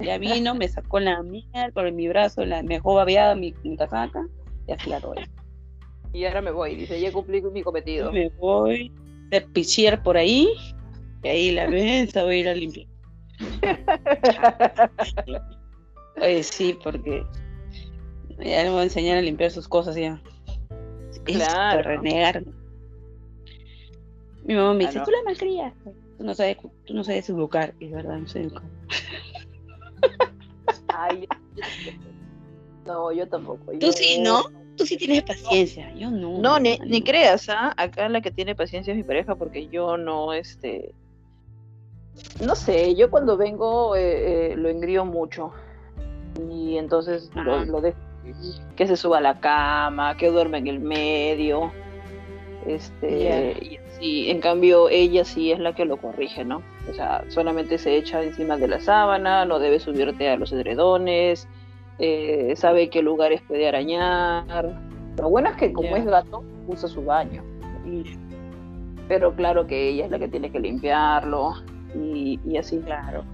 Ya 0.00 0.18
vino, 0.18 0.54
me 0.54 0.68
sacó 0.68 1.00
la 1.00 1.22
mierda 1.22 1.70
por 1.72 1.90
mi 1.92 2.08
brazo, 2.08 2.44
la, 2.44 2.62
me 2.62 2.74
dejó 2.74 2.94
babeada 2.94 3.34
mi, 3.34 3.54
mi 3.64 3.76
casaca 3.76 4.26
y 4.66 4.72
así 4.72 4.90
la 4.90 5.00
doy. 5.00 5.18
Y 6.12 6.24
ahora 6.24 6.42
me 6.42 6.50
voy, 6.50 6.76
dice, 6.76 7.00
ya 7.00 7.12
cumplí 7.12 7.42
mi 7.42 7.62
cometido. 7.62 8.12
Me 8.12 8.28
voy 8.38 8.92
a 9.32 9.40
pichier 9.52 10.02
por 10.02 10.16
ahí, 10.16 10.48
y 11.22 11.28
ahí 11.28 11.50
la 11.52 11.66
ves, 11.66 12.12
voy 12.14 12.36
a 12.36 12.38
ir 12.38 12.48
a 12.48 12.54
limpiar. 12.54 12.86
Oye, 16.20 16.42
sí, 16.42 16.78
porque 16.82 17.24
ya 18.38 18.62
le 18.62 18.70
voy 18.70 18.80
a 18.80 18.84
enseñar 18.84 19.18
a 19.18 19.22
limpiar 19.22 19.50
sus 19.50 19.68
cosas 19.68 19.96
ya. 19.96 20.20
Claro. 21.24 21.82
renegar. 21.82 22.42
Mi 24.44 24.54
mamá 24.54 24.74
me 24.74 24.86
dice, 24.86 24.98
Ah, 24.98 25.00
no. 25.00 25.04
tú 25.06 25.10
la 25.10 25.22
malcrías. 25.24 25.74
Tú 26.18 26.24
no 26.24 26.34
sabes, 26.34 26.56
tú 26.84 26.94
no 26.94 27.04
sabes 27.04 27.28
educar. 27.28 27.74
Es 27.80 27.90
verdad, 27.90 28.18
no 28.18 28.28
sé 28.28 28.42
educar. 28.42 28.62
Ay, 30.88 31.26
no, 32.86 33.12
yo 33.12 33.28
tampoco. 33.28 33.72
Tú 33.72 33.78
yo- 33.78 33.92
sí, 33.92 34.18
¿no? 34.20 34.44
Tú 34.76 34.86
sí 34.86 34.96
tienes 34.96 35.22
paciencia. 35.22 35.92
Yo 35.94 36.10
no. 36.10 36.38
No, 36.38 36.58
ni 36.60 37.02
creas, 37.02 37.48
¿ah? 37.48 37.72
Acá 37.76 38.08
la 38.08 38.20
que 38.20 38.30
tiene 38.30 38.54
paciencia 38.54 38.92
es 38.92 38.96
mi 38.96 39.04
pareja 39.04 39.34
porque 39.34 39.68
yo 39.68 39.96
no, 39.96 40.32
este... 40.32 40.94
No 42.40 42.54
sé, 42.54 42.94
yo 42.94 43.10
cuando 43.10 43.36
vengo 43.36 43.96
eh, 43.96 44.52
eh, 44.52 44.56
lo 44.56 44.68
engrío 44.68 45.04
mucho. 45.04 45.52
Y 46.50 46.78
entonces 46.78 47.30
lo, 47.34 47.64
lo 47.64 47.80
dejo 47.80 47.98
que 48.76 48.86
se 48.86 48.96
suba 48.96 49.18
a 49.18 49.20
la 49.20 49.40
cama, 49.40 50.16
que 50.16 50.30
duerme 50.30 50.58
en 50.58 50.66
el 50.66 50.80
medio. 50.80 51.72
Este, 52.66 53.56
y 53.62 53.76
así, 53.76 54.30
en 54.30 54.40
cambio 54.40 54.88
ella 54.88 55.24
sí 55.24 55.52
es 55.52 55.60
la 55.60 55.74
que 55.74 55.84
lo 55.84 55.98
corrige, 55.98 56.44
¿no? 56.44 56.62
O 56.90 56.94
sea, 56.94 57.24
solamente 57.28 57.78
se 57.78 57.96
echa 57.96 58.22
encima 58.22 58.56
de 58.56 58.68
la 58.68 58.80
sábana, 58.80 59.44
no 59.44 59.58
debe 59.58 59.78
subirte 59.78 60.28
a 60.28 60.36
los 60.36 60.52
edredones, 60.52 61.46
eh, 61.98 62.54
sabe 62.56 62.90
qué 62.90 63.02
lugares 63.02 63.40
puede 63.46 63.68
arañar. 63.68 64.64
Lo 65.16 65.30
bueno 65.30 65.50
es 65.50 65.56
que 65.56 65.72
como 65.72 65.96
es 65.96 66.04
gato, 66.04 66.44
usa 66.66 66.88
su 66.88 67.04
baño. 67.04 67.42
Pero 69.08 69.34
claro 69.34 69.66
que 69.66 69.90
ella 69.90 70.06
es 70.06 70.10
la 70.10 70.18
que 70.18 70.28
tiene 70.28 70.50
que 70.50 70.58
limpiarlo 70.58 71.54
y, 71.94 72.40
y 72.44 72.56
así. 72.56 72.78
Claro. 72.80 73.24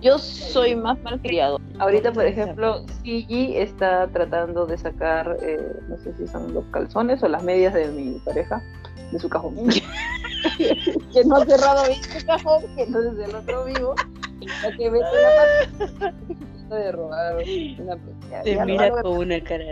Yo 0.00 0.18
soy 0.18 0.74
más 0.74 0.98
malcriado. 1.02 1.60
Ahorita, 1.78 2.12
por 2.12 2.24
ejemplo, 2.24 2.84
Gigi 3.02 3.56
está 3.56 4.08
tratando 4.08 4.66
de 4.66 4.78
sacar, 4.78 5.36
eh, 5.42 5.58
no 5.88 5.96
sé 5.98 6.14
si 6.14 6.26
son 6.26 6.52
los 6.54 6.64
calzones 6.66 7.22
o 7.22 7.28
las 7.28 7.42
medias 7.42 7.74
de 7.74 7.88
mi 7.88 8.18
pareja, 8.20 8.62
de 9.12 9.18
su 9.18 9.28
cajón. 9.28 9.56
que 11.12 11.24
no 11.24 11.36
ha 11.36 11.44
cerrado 11.44 11.86
bien 11.86 12.02
su 12.02 12.26
cajón, 12.26 12.62
que 12.74 12.82
entonces 12.82 13.28
el 13.28 13.34
otro 13.34 13.64
vivo, 13.64 13.94
la 14.62 14.76
que 14.76 14.90
mete 14.90 15.04
la 15.04 16.12
pata 16.68 16.76
de 16.76 16.92
robar 16.92 17.36
una 17.78 17.98
Te 18.42 18.64
mira 18.64 18.90
con 19.02 19.18
una 19.18 19.42
cara. 19.42 19.64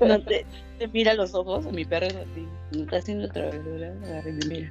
No 0.00 0.20
te, 0.24 0.46
te 0.78 0.88
mira 0.88 1.14
los 1.14 1.34
ojos, 1.34 1.70
mi 1.70 1.84
perro 1.84 2.06
es 2.06 2.16
así. 2.16 2.48
No 2.72 2.82
está 2.84 2.96
haciendo 2.96 3.26
otra 3.26 3.50
vez. 3.50 3.62
Me 3.64 4.32
mira. 4.48 4.70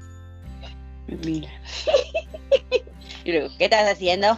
Me 1.08 1.16
mira. 1.18 1.50
Y 3.24 3.32
luego, 3.32 3.50
¿qué 3.58 3.66
estás 3.66 3.92
haciendo? 3.92 4.38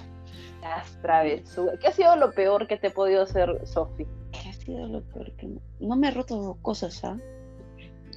Las 0.61 1.01
travesuras. 1.01 1.79
¿Qué 1.79 1.87
ha 1.87 1.91
sido 1.91 2.15
lo 2.15 2.31
peor 2.31 2.67
que 2.67 2.77
te 2.77 2.87
he 2.87 2.91
podido 2.91 3.23
hacer, 3.23 3.61
Sofi? 3.65 4.05
¿Qué 4.31 4.49
ha 4.49 4.53
sido 4.53 4.87
lo 4.87 5.01
peor 5.01 5.31
que 5.35 5.47
no? 5.47 5.61
No 5.79 5.95
me 5.95 6.07
he 6.07 6.11
roto 6.11 6.57
cosas, 6.61 7.03
¿ah? 7.03 7.17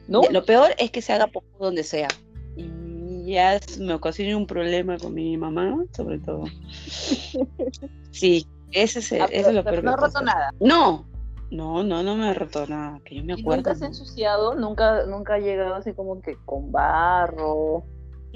¿No? 0.08 0.22
Lo 0.30 0.44
peor 0.44 0.72
es 0.78 0.90
que 0.90 1.02
se 1.02 1.12
haga 1.12 1.26
poco 1.26 1.46
donde 1.58 1.82
sea. 1.82 2.08
Y 2.56 3.32
ya 3.32 3.60
me 3.80 3.94
ocasiona 3.94 4.36
un 4.36 4.46
problema 4.46 4.98
con 4.98 5.14
mi 5.14 5.36
mamá, 5.36 5.84
sobre 5.92 6.18
todo. 6.18 6.44
sí, 8.12 8.46
ese 8.72 9.00
es, 9.00 9.12
ah, 9.12 9.26
eso 9.30 9.48
es 9.48 9.54
lo 9.54 9.64
peor. 9.64 9.82
No 9.82 9.94
he 9.94 9.96
roto 9.96 10.20
nada. 10.20 10.52
No, 10.60 11.04
no, 11.50 11.82
no, 11.82 12.02
no 12.02 12.16
me 12.16 12.30
he 12.30 12.34
roto 12.34 12.66
nada, 12.66 13.00
que 13.04 13.16
yo 13.16 13.24
me 13.24 13.34
acuerdo. 13.34 13.56
¿Nunca 13.56 13.74
se 13.74 13.84
ha 13.84 13.88
ensuciado? 13.88 14.54
¿Nunca, 14.54 15.06
¿Nunca 15.06 15.34
ha 15.34 15.38
llegado 15.38 15.74
así 15.74 15.92
como 15.92 16.20
que 16.20 16.36
con 16.44 16.70
barro? 16.70 17.84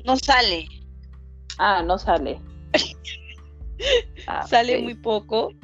No 0.05 0.17
sale, 0.17 0.67
Ah, 1.61 1.83
no 1.83 1.99
sale. 1.99 2.41
Ah, 4.27 4.47
sale 4.47 4.83
muy 4.83 4.95
poco. 4.95 5.55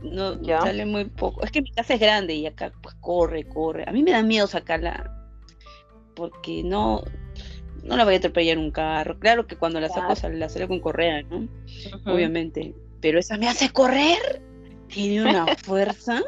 No, 0.00 0.40
sale 0.44 0.86
muy 0.86 1.06
poco. 1.06 1.42
Es 1.42 1.50
que 1.50 1.60
mi 1.60 1.72
casa 1.72 1.94
es 1.94 2.00
grande 2.00 2.32
y 2.32 2.46
acá 2.46 2.72
pues 2.80 2.94
corre, 3.00 3.48
corre. 3.48 3.82
A 3.88 3.90
mí 3.90 4.04
me 4.04 4.12
da 4.12 4.22
miedo 4.22 4.46
sacarla 4.46 5.12
porque 6.14 6.62
no, 6.62 7.02
no 7.82 7.96
la 7.96 8.04
voy 8.04 8.14
a 8.14 8.18
atropellar 8.18 8.58
un 8.58 8.70
carro. 8.70 9.18
Claro 9.18 9.48
que 9.48 9.56
cuando 9.56 9.80
la 9.80 9.88
saco 9.88 10.14
la 10.28 10.48
salgo 10.48 10.68
con 10.68 10.78
correa, 10.78 11.22
¿no? 11.22 11.48
Obviamente. 12.06 12.76
Pero 13.00 13.18
esa 13.18 13.36
me 13.38 13.48
hace 13.48 13.70
correr. 13.70 14.40
Tiene 14.86 15.28
una 15.28 15.44
fuerza. 15.64 16.22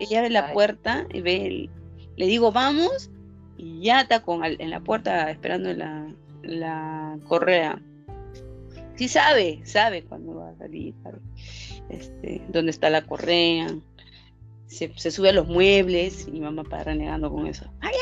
Ella 0.00 0.18
abre 0.18 0.30
la 0.30 0.52
puerta 0.52 1.06
y 1.14 1.20
ve, 1.20 1.70
le 2.16 2.26
digo 2.26 2.50
vamos 2.50 3.08
y 3.56 3.82
ya 3.82 4.00
está 4.00 4.20
con 4.22 4.44
en 4.44 4.70
la 4.70 4.80
puerta 4.80 5.30
esperando 5.30 5.72
la, 5.74 6.12
la 6.42 7.16
correa 7.28 7.80
sí 8.98 9.08
sabe, 9.08 9.60
sabe 9.64 10.02
cuándo 10.02 10.34
va 10.34 10.50
a 10.50 10.56
salir, 10.56 10.92
este, 11.88 12.42
dónde 12.48 12.72
está 12.72 12.90
la 12.90 13.02
correa. 13.02 13.68
Se, 14.66 14.92
sube 15.10 15.30
a 15.30 15.32
los 15.32 15.46
muebles 15.46 16.26
y 16.26 16.32
mi 16.32 16.40
mamá 16.40 16.64
para 16.64 16.84
renegando 16.84 17.30
con 17.30 17.46
eso. 17.46 17.64
¡Ay, 17.80 17.94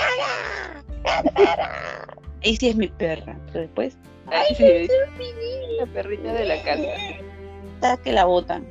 Ahí 2.42 2.56
sí 2.56 2.68
es 2.68 2.76
mi 2.76 2.88
perra, 2.88 3.38
pero 3.46 3.61
después. 3.61 3.96
Ay, 4.26 4.54
sí, 4.56 4.64
es 4.64 4.90
la 5.78 5.87
perrita 5.87 6.32
de 6.32 6.44
la 6.46 6.62
casa. 6.62 7.98
Que 8.02 8.12
la 8.12 8.24
botan. 8.24 8.66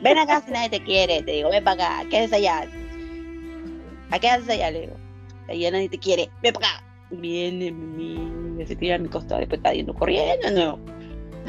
Ven 0.00 0.18
acá 0.18 0.42
si 0.42 0.52
nadie 0.52 0.70
te 0.70 0.84
quiere, 0.84 1.22
te 1.22 1.32
digo, 1.32 1.50
ven 1.50 1.64
para 1.64 1.98
acá, 1.98 2.08
¿qué 2.08 2.18
haces 2.18 2.34
allá? 2.34 2.68
¿A 4.10 4.18
qué 4.18 4.28
haces 4.28 4.48
allá? 4.48 4.70
Le 4.70 4.82
digo, 4.82 4.96
allá 5.48 5.70
nadie 5.72 5.88
te 5.88 5.98
quiere, 5.98 6.30
ven 6.42 6.54
para 6.54 6.68
acá. 6.68 6.84
Viene 7.10 7.72
mi 7.72 8.49
se 8.66 8.76
tira 8.76 8.96
a 8.96 8.98
mi 8.98 9.08
costado, 9.08 9.40
después 9.40 9.58
está 9.58 9.72
yendo 9.72 9.94
corriendo 9.94 10.50
no, 10.50 10.78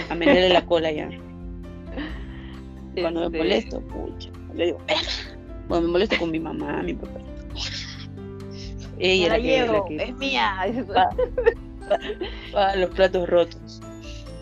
a 0.10 0.16
meterle 0.16 0.50
la 0.50 0.66
cola 0.66 0.92
ya. 0.92 1.10
Cuando 3.00 3.30
me 3.30 3.38
molesto, 3.38 3.82
pucha, 3.82 4.30
le 4.54 4.68
digo, 4.68 4.78
Cuando 5.68 5.88
me 5.88 5.94
molesto 5.94 6.18
con 6.18 6.32
mi 6.32 6.40
mamá, 6.40 6.82
mi 6.84 6.94
papá. 6.94 7.20
Ella 9.00 9.30
la, 9.30 9.40
llevo, 9.40 9.86
que, 9.86 9.96
es 9.96 10.16
mía. 10.18 10.58
Los 12.78 12.90
platos 12.92 13.28
rotos. 13.28 13.82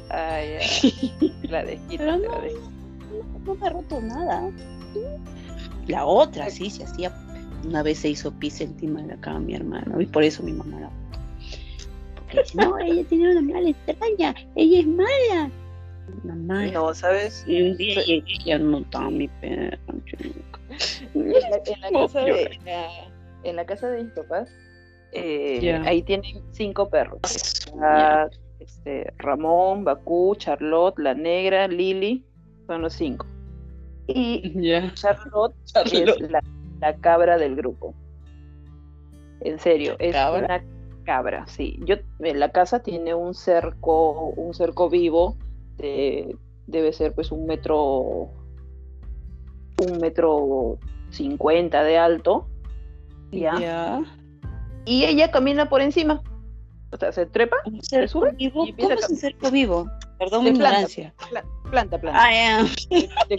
Ay, 0.10 0.58
ay. 0.60 1.34
La 1.43 1.63
Pero 1.89 2.17
no, 2.17 2.17
la 2.17 2.41
no, 3.45 3.55
me 3.55 3.67
ha 3.67 3.69
roto 3.69 4.01
nada. 4.01 4.51
La 5.88 6.05
otra, 6.05 6.49
sí, 6.49 6.69
se 6.69 6.84
hacía. 6.84 7.15
Una 7.65 7.84
vez 7.84 7.99
se 7.99 8.10
hizo 8.10 8.32
pis 8.32 8.62
encima 8.62 9.01
de 9.01 9.08
la 9.08 9.17
cama 9.17 9.39
mi 9.39 9.55
hermano, 9.55 9.99
y 9.99 10.05
por 10.05 10.23
eso 10.23 10.43
mi 10.43 10.53
mamá 10.53 10.79
la 10.79 10.89
no, 12.55 12.77
ella 12.79 13.03
tiene 13.05 13.31
una 13.31 13.53
mala 13.53 13.69
extraña, 13.69 14.35
ella 14.55 14.79
es 14.79 14.87
mala. 14.87 15.51
Mamá. 16.23 16.65
No, 16.67 16.93
¿sabes? 16.93 17.43
Y 17.47 17.61
un 17.61 17.77
día 17.77 18.01
ella 18.07 18.57
no 18.57 18.79
está 18.79 19.09
mi 19.09 19.27
perra. 19.27 19.77
En 21.13 21.31
la, 21.31 21.61
casa 21.93 22.21
de, 22.21 22.59
en 23.43 23.55
la 23.55 23.65
casa 23.65 23.89
de 23.89 24.03
mis 24.03 24.13
papás, 24.13 24.49
eh, 25.11 25.81
ahí 25.85 26.01
tienen 26.01 26.41
cinco 26.51 26.89
perros. 26.89 27.19
este, 28.59 29.13
Ramón, 29.17 29.83
Bakú, 29.83 30.35
Charlotte, 30.35 30.97
la 30.99 31.13
negra, 31.13 31.67
Lily, 31.67 32.23
son 32.67 32.81
los 32.81 32.93
cinco. 32.93 33.25
Y 34.07 34.53
Charlotte, 34.95 35.55
es 35.85 36.31
la, 36.31 36.43
la, 36.81 36.95
cabra 36.97 37.37
del 37.37 37.55
grupo. 37.55 37.93
En 39.41 39.59
serio, 39.59 39.95
es 39.99 40.15
una 40.15 40.61
cabra, 41.03 41.45
sí. 41.47 41.79
Yo, 41.85 41.95
en 42.19 42.39
la 42.39 42.51
casa 42.51 42.81
tiene 42.81 43.13
un 43.13 43.33
cerco, 43.33 44.29
un 44.35 44.53
cerco 44.53 44.89
vivo, 44.89 45.38
debe 45.77 46.93
ser 46.93 47.13
pues 47.13 47.31
un 47.31 47.45
metro, 47.45 48.31
un 49.77 49.97
metro 49.99 50.77
cincuenta 51.09 51.83
de 51.83 51.97
alto, 51.97 52.47
¿ya? 53.31 54.01
Y 54.85 55.05
ella 55.05 55.31
camina 55.31 55.69
por 55.69 55.81
encima, 55.81 56.21
o 56.91 56.97
sea, 56.97 57.12
se 57.12 57.25
trepa, 57.25 57.57
se 57.81 58.07
sube 58.07 58.31
vivo? 58.31 58.65
y 58.65 58.73
¿Cómo 58.73 58.89
es 58.89 59.09
un 59.09 59.15
cerco 59.15 59.51
vivo? 59.51 59.88
Perdón 60.17 60.43
mi 60.43 60.49
ignorancia. 60.49 61.13
Planta, 61.69 61.99
planta. 61.99 62.19
Ah, 62.25 62.65
de, 62.89 63.09
de 63.29 63.38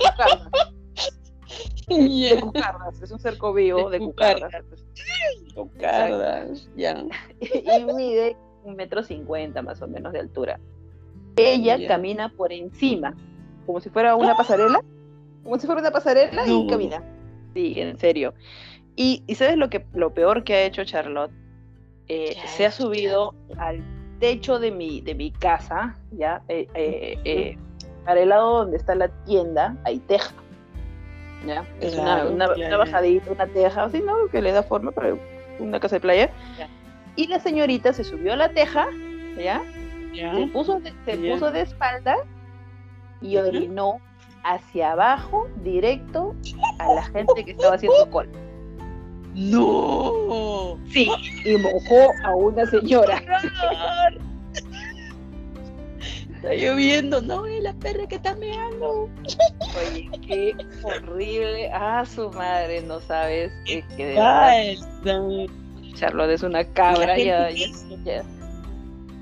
de 1.89 2.41
cucardas, 2.41 3.03
es 3.03 3.11
un 3.11 3.19
cerco 3.19 3.53
vivo 3.53 3.91
de, 3.91 3.99
cucardas. 3.99 4.53
Cucardas, 5.55 6.69
ya. 6.77 7.05
Y 7.41 7.85
mide 7.85 8.37
un 8.65 8.77
metro 8.77 9.03
cincuenta 9.03 9.63
más 9.63 9.81
o 9.83 9.89
menos 9.89 10.13
de 10.13 10.21
altura. 10.21 10.61
Ella 11.37 11.87
camina 11.87 12.29
por 12.31 12.53
encima, 12.53 13.15
como 13.67 13.81
si 13.81 13.89
fuera 13.89 14.17
una 14.17 14.37
pasarela, 14.37 14.83
como 15.43 15.59
si 15.59 15.67
fuera 15.67 15.81
una 15.81 15.91
pasarela 15.91 16.47
y 16.47 16.67
camina. 16.67 17.03
Sí, 17.55 17.75
en 17.77 17.99
serio. 17.99 18.35
Y, 18.97 19.25
¿sabes 19.35 19.57
lo 19.57 19.71
que 19.71 19.87
lo 19.95 20.13
peor 20.13 20.45
que 20.45 20.55
ha 20.55 20.63
hecho 20.65 20.85
Charlotte? 20.85 21.33
Eh, 22.09 22.37
se 22.47 22.67
ha 22.67 22.73
subido 22.73 23.35
al 23.57 23.83
techo 24.19 24.59
de 24.59 24.71
mi, 24.71 25.01
de 25.01 25.15
mi 25.15 25.31
casa, 25.31 25.97
ya, 26.13 26.43
eh, 26.49 26.69
eh, 26.75 27.19
eh 27.25 27.59
para 28.05 28.23
el 28.23 28.31
lado 28.31 28.59
donde 28.59 28.77
está 28.77 28.95
la 28.95 29.09
tienda, 29.25 29.77
hay 29.85 29.99
teja 30.01 30.35
es 31.81 31.95
una, 31.97 32.27
una, 32.27 32.77
bajadita, 32.77 33.31
una 33.31 33.47
teja, 33.47 33.85
así, 33.85 34.01
¿no? 34.01 34.29
Que 34.31 34.43
le 34.43 34.53
da 34.53 34.63
forma 34.63 34.91
para 34.91 35.15
una 35.59 35.81
casa 35.81 35.97
de 35.97 36.01
playa. 36.01 36.31
Y 37.17 37.27
la 37.27 37.41
señorita 37.41 37.93
se 37.93 38.05
subió 38.05 38.35
a 38.35 38.37
la 38.37 38.51
teja, 38.51 38.87
¿ya? 39.37 39.63
Se, 40.15 40.47
puso 40.49 40.81
de, 40.81 40.93
se 41.05 41.17
puso 41.17 41.51
de 41.51 41.63
espalda 41.63 42.17
y 43.21 43.37
orinó 43.37 44.01
hacia 44.45 44.93
abajo, 44.93 45.49
directo 45.63 46.35
a 46.79 46.95
la 46.95 47.03
gente 47.03 47.45
que 47.45 47.53
estaba 47.53 47.77
haciendo 47.77 48.11
cola. 48.11 48.31
¡No! 49.35 50.79
Sí, 50.91 51.09
y 51.45 51.57
mojó 51.57 52.13
a 52.25 52.35
una 52.35 52.67
señora. 52.67 53.23
Está 56.43 56.55
lloviendo, 56.55 57.21
no, 57.21 57.45
es 57.45 57.63
la 57.63 57.75
perra 57.75 58.07
que 58.07 58.15
está 58.15 58.35
meando. 58.35 59.11
Oye, 59.79 60.11
qué 60.27 60.55
horrible. 60.83 61.71
Ah, 61.71 62.03
su 62.07 62.31
madre, 62.31 62.81
no 62.81 62.99
sabes. 63.01 63.53
Es 63.67 63.85
que 63.97 64.07
de 64.07 64.15
verdad. 64.15 65.55
Charlotte 65.95 66.31
es 66.31 66.43
una 66.43 66.65
cabra. 66.65 67.19
Ya, 67.19 67.51
ya, 67.51 68.25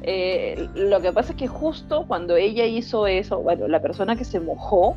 eh, 0.02 0.68
lo 0.76 1.00
que 1.00 1.12
pasa 1.12 1.33
es 1.33 1.38
que 1.38 1.48
justo 1.48 2.04
cuando 2.07 2.37
ella 2.37 2.64
hizo 2.64 3.09
eso, 3.09 3.40
bueno, 3.40 3.66
la 3.66 3.83
persona 3.83 4.14
que 4.14 4.24
se 4.24 4.38
mojó 4.38 4.96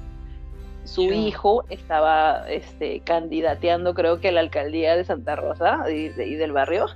su 0.84 1.04
hijo 1.04 1.64
estaba 1.70 2.50
este, 2.50 3.02
candidateando, 3.02 3.94
creo 3.94 4.20
que 4.20 4.30
a 4.30 4.32
la 4.32 4.42
alcaldía 4.42 4.96
de 4.96 5.04
Santa 5.04 5.36
Rosa 5.36 5.86
y, 5.90 6.10
del 6.10 6.52
barrio, 6.52 6.88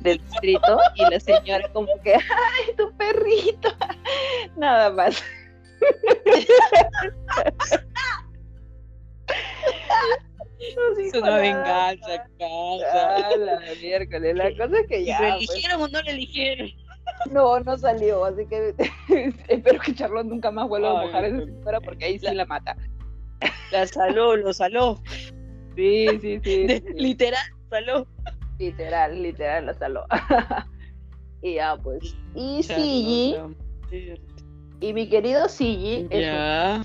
del 0.00 0.18
distrito, 0.18 0.78
y 0.94 1.10
la 1.10 1.20
señora 1.20 1.68
como 1.72 1.88
que, 2.02 2.14
¡ay, 2.14 2.76
tu 2.76 2.96
perrito! 2.96 3.68
Nada 4.56 4.90
más. 4.90 5.22
Es 10.58 11.14
una 11.14 11.36
venganza, 11.36 12.26
casa. 12.38 13.16
Ah, 13.16 13.36
la 13.36 13.60
miércoles. 13.80 14.36
La 14.36 14.56
cosa 14.56 14.80
es 14.80 14.86
que 14.88 15.04
ya. 15.04 15.20
¿Lo 15.20 15.36
pues, 15.36 15.50
eligieron 15.50 15.82
o 15.82 15.88
no 15.88 16.02
lo 16.02 16.10
eligieron? 16.10 16.70
no, 17.30 17.60
no 17.60 17.76
salió, 17.76 18.24
así 18.24 18.46
que 18.46 18.74
espero 19.48 19.80
que 19.80 19.94
Charlotte 19.94 20.26
nunca 20.26 20.50
más 20.50 20.68
vuelva 20.68 20.90
a 20.90 21.00
Ay, 21.00 21.06
mojar 21.06 21.24
esa 21.24 21.36
no. 21.36 21.44
señora 21.44 21.80
porque 21.80 22.04
ahí 22.04 22.18
sí 22.18 22.26
la 22.32 22.44
mata. 22.44 22.76
La 23.72 23.86
saló, 23.86 24.36
lo 24.36 24.52
saló. 24.52 25.00
Sí, 25.74 26.06
sí, 26.20 26.40
sí. 26.42 26.66
De- 26.66 26.80
sí. 26.80 26.94
literal, 26.94 27.44
saló. 27.70 28.06
Literal, 28.58 29.22
literal 29.22 29.66
la 29.66 29.74
saló. 29.74 30.04
y 31.42 31.54
ya, 31.54 31.76
pues. 31.76 32.16
Y 32.34 32.62
Sigi, 32.62 33.36
y 34.80 34.92
mi 34.92 35.08
querido 35.08 35.48
Sigi 35.48 36.06
es 36.10 36.20
Ya. 36.26 36.82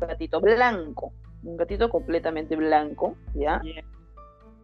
un 0.00 0.08
gatito 0.08 0.40
blanco. 0.40 1.12
Un 1.44 1.56
gatito 1.56 1.88
completamente 1.90 2.54
blanco, 2.54 3.16
¿ya? 3.34 3.60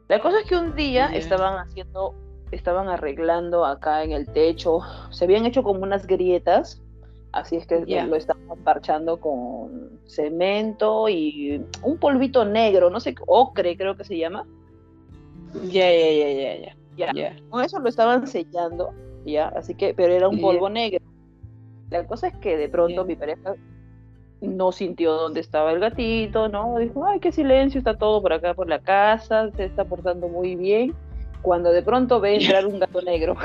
La 0.09 0.21
cosa 0.21 0.41
es 0.41 0.47
que 0.47 0.57
un 0.57 0.77
día 0.77 1.07
estaban 1.07 1.59
haciendo, 1.59 2.15
estaban 2.53 2.89
arreglando 2.89 3.67
acá 3.67 4.05
en 4.05 4.13
el 4.13 4.27
techo, 4.33 4.79
se 5.11 5.25
habían 5.25 5.45
hecho 5.45 5.63
como 5.65 5.81
unas 5.81 6.07
grietas, 6.07 6.81
así 7.33 7.57
es 7.57 7.67
que 7.67 7.85
Ya. 7.87 8.07
lo 8.07 8.17
estaban 8.17 8.59
parchando 8.65 9.19
con 9.21 10.01
cemento 10.07 11.09
y 11.09 11.63
un 11.83 11.99
polvito 11.99 12.45
negro, 12.45 12.91
no 12.91 13.01
sé, 13.01 13.15
ocre 13.27 13.77
creo 13.77 13.97
que 13.97 14.05
se 14.05 14.17
llama. 14.19 14.47
Ya, 15.71 15.91
ya, 15.91 16.11
ya, 16.11 16.75
ya, 16.97 17.13
ya. 17.15 17.37
Con 17.49 17.65
eso 17.65 17.79
lo 17.79 17.89
estaban 17.89 18.27
sellando, 18.27 18.91
ya, 19.25 19.49
así 19.49 19.75
que, 19.75 19.95
pero 19.95 20.13
era 20.13 20.29
un 20.29 20.41
polvo 20.41 20.69
negro. 20.69 21.01
La 21.91 22.07
cosa 22.07 22.29
es 22.29 22.37
que 22.37 22.57
de 22.57 22.69
pronto 22.69 23.03
Ya. 23.03 23.05
mi 23.05 23.17
pareja 23.17 23.55
no 24.41 24.73
sintió 24.73 25.15
dónde 25.15 25.41
estaba 25.41 25.73
el 25.73 25.81
gatito, 25.81 26.49
¿no? 26.49 26.77
Dijo, 26.79 27.05
ay, 27.07 27.19
qué 27.19 27.33
silencio, 27.33 27.79
está 27.79 27.97
todo 27.97 28.21
por 28.23 28.33
acá 28.33 28.55
por 28.55 28.69
la 28.69 28.79
casa, 28.79 29.51
se 29.57 29.65
está 29.65 29.85
portando 29.85 30.29
muy 30.29 30.55
bien. 30.55 30.95
Cuando 31.43 31.71
de 31.73 31.83
pronto 31.83 32.21
ve 32.21 32.37
entrar 32.37 32.67
un 32.67 32.79
gato 32.79 33.01
negro. 33.03 33.37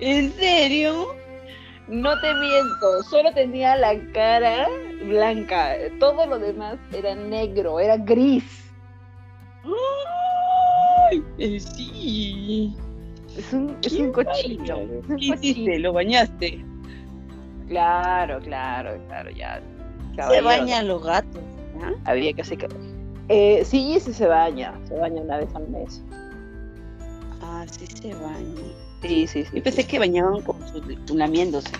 ¿En 0.00 0.32
serio? 0.34 1.06
No 1.88 2.20
te 2.20 2.34
miento, 2.34 3.02
solo 3.08 3.32
tenía 3.32 3.74
la 3.76 3.94
cara 4.12 4.68
blanca, 5.04 5.74
todo 5.98 6.26
lo 6.26 6.38
demás 6.38 6.76
era 6.92 7.14
negro, 7.14 7.80
era 7.80 7.96
gris. 7.96 8.44
¡Ay! 11.10 11.22
eh, 11.38 11.58
sí. 11.60 12.76
Es 13.36 13.52
un, 13.52 13.76
es 13.82 13.94
¡Qué 13.94 14.02
un 14.02 14.12
cochino. 14.12 14.76
bárbaro! 14.76 15.00
es 15.00 15.08
un 15.08 15.16
¿Qué 15.16 15.24
hiciste? 15.24 15.48
cochino. 15.60 15.78
¿Lo 15.78 15.92
bañaste? 15.94 16.64
Claro, 17.68 18.38
claro, 18.40 18.98
claro, 19.06 19.30
ya. 19.30 19.60
Se 20.30 20.40
bañan 20.40 20.88
los 20.88 21.02
gatos. 21.04 21.40
¿ah? 21.82 21.92
Había 22.04 22.32
que 22.32 22.42
hacer. 22.42 22.58
Eh, 23.28 23.62
sí, 23.64 23.98
sí 24.00 24.12
se 24.12 24.26
baña, 24.26 24.74
se 24.88 24.94
baña 24.94 25.20
una 25.22 25.38
vez 25.38 25.54
al 25.54 25.68
mes. 25.68 26.02
Ah, 27.50 27.64
sí 27.70 27.86
se 27.86 28.14
bañan. 28.14 28.54
Sí, 29.02 29.26
sí, 29.26 29.44
sí. 29.44 29.56
Yo 29.56 29.62
pensé 29.62 29.86
que 29.86 29.98
bañaban 29.98 30.42
con 30.42 30.56
su, 30.68 31.14
lamiéndose. 31.16 31.70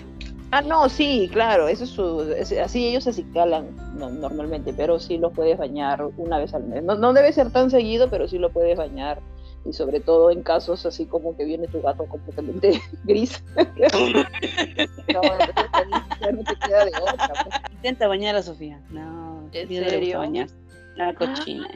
Ah, 0.51 0.61
no, 0.61 0.89
sí, 0.89 1.29
claro, 1.31 1.67
eso 1.67 1.83
es 1.83 1.91
su, 1.91 2.21
es- 2.33 2.51
así 2.53 2.87
ellos 2.87 3.03
se 3.03 3.11
acicalan 3.11 3.67
no, 3.95 4.09
normalmente, 4.09 4.73
pero 4.73 4.99
sí 4.99 5.19
los 5.19 5.31
puedes 5.33 5.57
bañar 5.59 6.03
una 6.17 6.39
vez 6.39 6.53
al 6.55 6.63
mes. 6.63 6.81
No, 6.83 6.95
no 6.95 7.13
debe 7.13 7.31
ser 7.33 7.51
tan 7.51 7.69
seguido, 7.69 8.09
pero 8.09 8.27
sí 8.27 8.39
lo 8.39 8.49
puedes 8.51 8.75
bañar. 8.77 9.19
Y 9.65 9.73
sobre 9.73 9.99
todo 9.99 10.31
en 10.31 10.41
casos 10.41 10.85
así 10.87 11.05
como 11.05 11.35
que 11.37 11.43
viene 11.45 11.67
tu 11.67 11.81
gato 11.81 12.05
completamente 12.05 12.81
gris. 13.03 13.43
no, 13.55 15.33
entonces 15.33 16.03
ya 16.19 16.31
no 16.31 16.43
te 16.43 16.55
queda 16.55 16.85
de 16.85 16.91
otra. 17.01 17.43
pues. 17.43 17.55
Intenta 17.73 18.07
bañar 18.07 18.35
a 18.35 18.41
Sofía. 18.41 18.79
No, 18.89 19.47
¿En 19.51 19.63
Sofía 19.63 19.81
no 19.81 19.85
le 19.85 19.91
serio? 19.91 20.05
gusta 20.05 20.17
bañar. 20.19 20.47
La 20.95 21.13
cochina. 21.13 21.67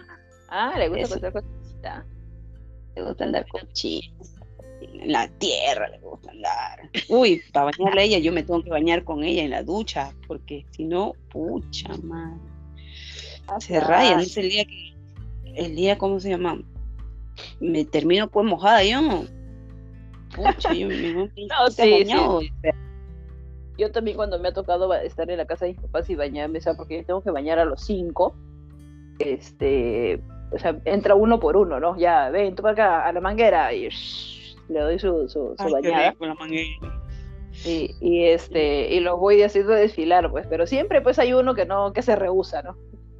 Ah, 0.49 0.73
le 0.79 0.89
gusta 0.89 1.07
pasar 1.07 1.33
cosita. 1.33 2.05
Le 2.95 3.03
gusta 3.03 3.25
andar 3.25 3.45
cochina. 3.47 4.13
En 4.81 5.11
la 5.11 5.27
tierra 5.27 5.89
le 5.89 5.99
gusta 5.99 6.31
andar. 6.31 6.89
Uy, 7.09 7.41
para 7.51 7.71
bañarla 7.71 8.01
a 8.01 8.03
ella, 8.03 8.19
yo 8.19 8.31
me 8.31 8.43
tengo 8.43 8.63
que 8.63 8.69
bañar 8.69 9.03
con 9.03 9.23
ella 9.23 9.43
en 9.43 9.51
la 9.51 9.63
ducha, 9.63 10.13
porque 10.27 10.65
si 10.71 10.85
no, 10.85 11.13
pucha 11.29 11.89
madre. 12.03 12.39
Se 13.59 13.79
raya, 13.79 14.15
no 14.15 14.21
es 14.21 14.37
el 14.37 14.49
día 14.49 14.65
que. 14.65 14.93
El 15.55 15.75
día, 15.75 15.97
¿cómo 15.97 16.19
se 16.19 16.29
llama? 16.29 16.59
Me 17.59 17.85
termino 17.85 18.27
pues 18.29 18.45
mojada 18.45 18.83
yo. 18.83 19.25
Pucha, 20.35 20.73
yo 20.73 20.87
me 20.87 21.13
No, 21.13 21.29
¿te 21.29 21.53
has 21.53 21.75
sí, 21.75 21.91
bañado? 21.91 22.41
Yo 23.77 23.91
también 23.91 24.17
cuando 24.17 24.39
me 24.39 24.49
ha 24.49 24.53
tocado 24.53 24.93
estar 24.93 25.29
en 25.29 25.37
la 25.37 25.45
casa 25.45 25.65
de 25.65 25.71
mis 25.71 25.81
papás 25.81 26.09
y 26.09 26.15
bañarme, 26.15 26.61
sea, 26.61 26.75
porque 26.75 26.97
yo 26.97 27.05
tengo 27.05 27.23
que 27.23 27.31
bañar 27.31 27.59
a 27.59 27.65
los 27.65 27.81
cinco, 27.81 28.35
este, 29.19 30.21
o 30.53 30.59
sea, 30.59 30.77
entra 30.85 31.15
uno 31.15 31.39
por 31.39 31.57
uno, 31.57 31.79
¿no? 31.79 31.97
Ya, 31.97 32.29
ven, 32.29 32.55
tú 32.55 32.61
para 32.63 32.73
acá, 32.73 33.05
a 33.07 33.11
la 33.13 33.21
manguera, 33.21 33.73
y 33.73 33.89
shh, 33.89 34.55
le 34.69 34.79
doy 34.79 34.99
su, 34.99 35.27
su, 35.29 35.55
su 35.55 35.55
Ay, 35.59 35.73
qué 35.81 35.89
bañada, 35.89 36.15
la 36.19 36.33
manguera. 36.35 36.69
y, 37.65 37.95
y, 38.01 38.25
este, 38.25 38.93
y 38.93 38.99
los 38.99 39.19
voy 39.19 39.41
haciendo 39.43 39.73
desfilar, 39.73 40.29
pues, 40.31 40.45
pero 40.47 40.65
siempre 40.67 41.01
pues 41.01 41.19
hay 41.19 41.33
uno 41.33 41.53
que 41.55 41.65
no, 41.65 41.93
que 41.93 42.01
se 42.01 42.15
rehúsa, 42.15 42.61
¿no? 42.61 42.77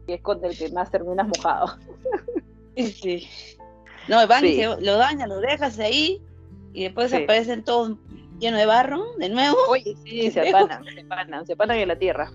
Y 0.08 0.14
es 0.14 0.22
con 0.22 0.44
el 0.44 0.58
que 0.58 0.70
más 0.72 0.90
terminas 0.92 1.28
mojado. 1.28 1.78
Sí. 2.76 3.28
No, 4.08 4.26
van 4.28 4.44
y 4.46 4.50
Sí. 4.50 4.56
se- 4.62 4.82
lo 4.82 4.98
dañan, 4.98 5.30
lo 5.30 5.40
dejas 5.40 5.78
ahí 5.80 6.20
y 6.74 6.84
después 6.86 7.12
Sí. 7.12 7.18
aparecen 7.18 7.64
todos 7.64 7.98
llenos 8.40 8.60
de 8.60 8.66
barro 8.66 9.04
de 9.20 9.30
nuevo. 9.30 9.56
Oye, 9.70 9.96
sí, 10.04 10.32
se 10.32 10.50
apanan, 10.50 10.84
se 10.84 11.02
apanan, 11.02 11.46
se 11.46 11.54
apanan 11.54 11.78
en 11.78 11.88
la 11.90 12.00
tierra. 12.00 12.32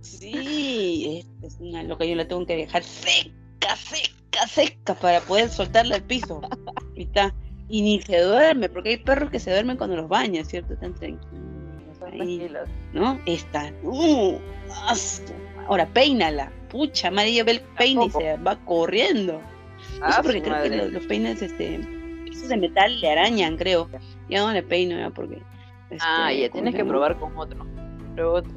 Sí, 0.00 1.24
es, 1.42 1.46
es 1.52 1.60
una 1.60 1.82
loca, 1.82 2.04
yo 2.04 2.14
la 2.14 2.26
tengo 2.26 2.46
que 2.46 2.56
dejar 2.56 2.82
seca, 2.82 3.30
seca, 3.76 4.46
seca 4.48 4.94
para 4.94 5.20
poder 5.20 5.48
soltarla 5.48 5.96
al 5.96 6.02
piso. 6.02 6.40
Y, 6.94 7.02
está. 7.02 7.34
y 7.68 7.82
ni 7.82 8.00
se 8.02 8.20
duerme, 8.20 8.68
porque 8.68 8.90
hay 8.90 8.96
perros 8.98 9.30
que 9.30 9.40
se 9.40 9.50
duermen 9.50 9.76
cuando 9.76 9.96
los 9.96 10.08
bañas, 10.08 10.48
¿cierto? 10.48 10.74
Están 10.74 10.94
tranquilos. 10.94 11.26
Son 11.98 12.12
ahí, 12.12 12.18
tranquilos. 12.18 12.68
¿No? 12.92 13.20
Está. 13.26 13.72
uh, 13.82 14.38
ah, 14.70 14.94
ahora 15.66 15.86
peínala. 15.86 16.52
Pucha, 16.70 17.10
madre, 17.10 17.30
ella 17.30 17.44
ve 17.44 17.52
el 17.52 17.60
peine 17.60 18.06
y 18.06 18.10
se 18.10 18.36
va 18.38 18.56
corriendo. 18.64 19.40
Ah, 20.02 20.10
Eso 20.10 20.22
porque 20.22 20.42
creo 20.42 20.62
que 20.62 20.76
los, 20.76 20.92
los 20.92 21.06
peines, 21.06 21.40
este, 21.40 21.80
esos 22.30 22.48
de 22.48 22.56
metal 22.56 23.00
le 23.00 23.10
arañan, 23.10 23.56
creo. 23.56 23.88
Ya 24.28 24.40
no 24.40 24.52
le 24.52 24.62
peino, 24.62 24.98
ya 24.98 25.10
porque. 25.10 25.42
Ah, 26.00 26.30
este, 26.30 26.42
ya 26.42 26.50
¿cómo 26.50 26.62
tienes 26.62 26.74
que 26.74 26.84
probar 26.84 27.18
con 27.18 27.36
otro. 27.36 27.66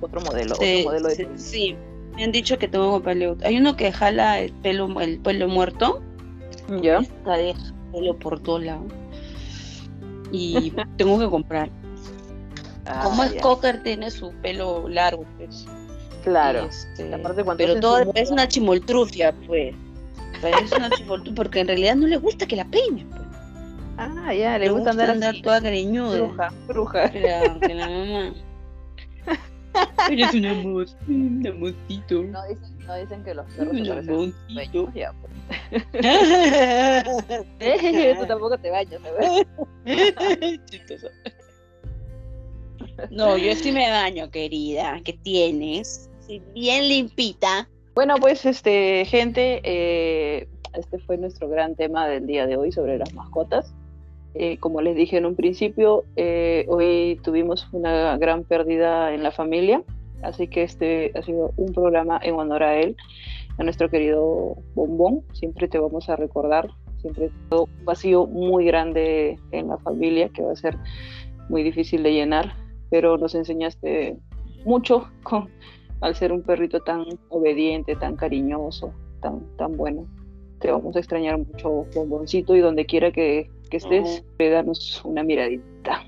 Otro 0.02 0.22
modelo, 0.22 0.56
Sí, 0.56 0.80
otro 0.80 0.90
modelo 0.90 1.10
de 1.10 1.16
sí, 1.16 1.28
sí. 1.36 1.78
Me 2.16 2.24
han 2.24 2.32
dicho 2.32 2.58
que 2.58 2.68
tengo 2.68 2.92
otro. 2.94 3.12
Hay 3.44 3.58
uno 3.58 3.76
que 3.76 3.92
jala 3.92 4.40
el 4.40 4.52
pelo, 4.52 5.00
el 5.02 5.20
pelo 5.20 5.48
muerto. 5.48 6.02
¿Ya? 6.82 7.00
Esta 7.00 7.38
deja 7.38 7.74
pelo 7.92 8.18
por 8.18 8.40
todos 8.40 8.64
lados. 8.64 8.92
Y 10.32 10.72
tengo 10.98 11.20
que 11.20 11.30
comprar. 11.30 11.70
Como 13.04 13.22
Ah, 13.22 13.26
es 13.28 13.36
ya. 13.36 13.42
cocker, 13.42 13.84
tiene 13.84 14.10
su 14.12 14.32
pelo 14.42 14.90
largo, 14.90 15.26
pues. 15.38 15.66
Claro. 16.24 16.66
Este, 16.66 17.14
aparte 17.14 17.44
cuando 17.44 17.64
pero 17.64 17.80
todo 17.80 18.12
es 18.16 18.30
una 18.32 18.48
chimoltrufia, 18.48 19.34
pues. 19.48 19.74
Parece 20.42 20.76
una 20.76 20.90
chimoltrufia 20.90 21.36
porque 21.36 21.60
en 21.62 21.68
realidad 21.68 21.96
no 21.96 22.08
le 22.08 22.18
gusta 22.18 22.46
que 22.46 22.56
la 22.56 22.66
peinen, 22.66 23.08
pues. 23.10 23.22
Ah, 23.98 24.34
ya, 24.34 24.58
le, 24.58 24.70
gusta 24.70 24.92
andar 24.92 25.12
así. 25.12 25.42
toda 25.42 25.60
greñuda. 25.60 26.18
Bruja, 26.18 26.54
bruja. 26.68 27.12
Que 27.12 27.20
la, 27.22 27.60
que 27.60 27.74
la 27.74 27.88
mamá. 27.88 28.34
Eres 30.10 30.34
un 30.34 30.46
amor, 30.46 30.86
un 31.08 31.48
amorcito. 31.48 32.24
No 32.24 32.48
dicen, 32.48 32.78
no 32.86 32.96
dicen 32.96 33.24
que 33.24 33.34
los 33.34 33.46
perros 33.54 33.74
Un 33.74 33.90
amorcito. 33.90 34.92
ya, 34.94 35.14
pues. 35.14 35.84
Eh, 37.60 38.16
Tú 38.20 38.26
tampoco 38.26 38.58
te 38.58 38.70
bañas. 38.70 39.02
Chistoso. 40.66 41.08
No, 43.10 43.38
yo 43.38 43.56
sí 43.56 43.72
me 43.72 43.90
baño, 43.90 44.30
querida. 44.30 45.00
¿Qué 45.04 45.14
tienes? 45.14 46.10
Soy 46.26 46.42
bien 46.54 46.88
limpita. 46.88 47.70
Bueno, 47.96 48.16
pues, 48.20 48.46
este, 48.46 49.06
gente, 49.06 49.62
eh, 49.64 50.48
este 50.74 51.00
fue 51.00 51.18
nuestro 51.18 51.50
gran 51.50 51.76
tema 51.76 52.08
del 52.08 52.28
día 52.28 52.48
de 52.48 52.58
hoy 52.58 52.72
sobre 52.72 52.98
las 52.98 53.14
mascotas. 53.14 53.74
Eh, 54.34 54.58
como 54.58 54.82
les 54.82 54.96
dije 54.96 55.18
en 55.18 55.26
un 55.26 55.36
principio, 55.36 56.06
eh, 56.16 56.66
hoy 56.70 57.20
tuvimos 57.22 57.68
una 57.74 58.18
gran 58.18 58.44
pérdida 58.44 59.14
en 59.14 59.24
la 59.24 59.32
familia, 59.32 59.84
así 60.22 60.48
que 60.48 60.64
este 60.64 61.12
ha 61.16 61.22
sido 61.22 61.52
un 61.58 61.74
programa 61.74 62.20
en 62.24 62.36
honor 62.36 62.64
a 62.64 62.80
él, 62.80 62.96
a 63.58 63.64
nuestro 63.64 63.90
querido 63.90 64.56
Bombón. 64.74 65.24
Siempre 65.34 65.68
te 65.68 65.80
vamos 65.80 66.08
a 66.08 66.16
recordar, 66.16 66.70
siempre 67.02 67.30
todo 67.50 67.64
un 67.64 67.86
vacío 67.86 68.26
muy 68.26 68.66
grande 68.66 69.38
en 69.52 69.68
la 69.68 69.78
familia 69.80 70.30
que 70.30 70.44
va 70.44 70.54
a 70.54 70.56
ser 70.56 70.78
muy 71.50 71.64
difícil 71.64 72.02
de 72.02 72.14
llenar, 72.14 72.54
pero 72.90 73.18
nos 73.18 73.36
enseñaste 73.36 74.16
mucho 74.64 75.10
con, 75.24 75.50
al 76.00 76.16
ser 76.16 76.32
un 76.32 76.42
perrito 76.42 76.80
tan 76.80 77.04
obediente, 77.28 77.98
tan 77.98 78.16
cariñoso, 78.16 78.94
tan, 79.22 79.42
tan 79.58 79.76
bueno. 79.76 80.06
Te 80.62 80.72
vamos 80.72 80.96
a 80.96 81.00
extrañar 81.00 81.38
mucho, 81.38 81.86
bomboncito, 81.94 82.56
y 82.56 82.60
donde 82.60 82.86
quiera 82.86 83.12
que, 83.12 83.50
que 83.72 83.78
estés, 83.78 84.24
danos 84.38 85.02
una 85.04 85.24
miradita. 85.24 86.04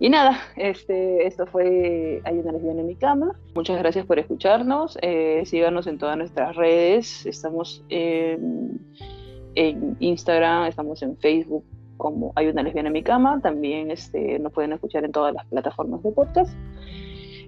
Y 0.00 0.10
nada, 0.10 0.40
este, 0.56 1.24
esto 1.24 1.46
fue 1.46 2.20
Hay 2.24 2.36
una 2.36 2.52
lesbiana 2.52 2.80
en 2.80 2.86
mi 2.88 2.96
cama. 2.96 3.38
Muchas 3.54 3.78
gracias 3.78 4.04
por 4.04 4.18
escucharnos. 4.18 4.98
Eh, 5.00 5.42
síganos 5.46 5.86
en 5.86 5.98
todas 5.98 6.18
nuestras 6.18 6.56
redes. 6.56 7.24
Estamos 7.24 7.82
en, 7.88 8.80
en, 9.54 9.96
Instagram, 10.00 10.66
estamos 10.66 11.00
en 11.02 11.16
Facebook 11.18 11.64
como 11.96 12.32
Hay 12.34 12.48
una 12.48 12.64
lesbiana 12.64 12.88
en 12.88 12.92
mi 12.92 13.02
cama. 13.04 13.40
También 13.40 13.92
este, 13.92 14.38
nos 14.40 14.52
pueden 14.52 14.72
escuchar 14.72 15.04
en 15.04 15.12
todas 15.12 15.32
las 15.32 15.46
plataformas 15.46 16.02
de 16.02 16.10
podcast. 16.10 16.52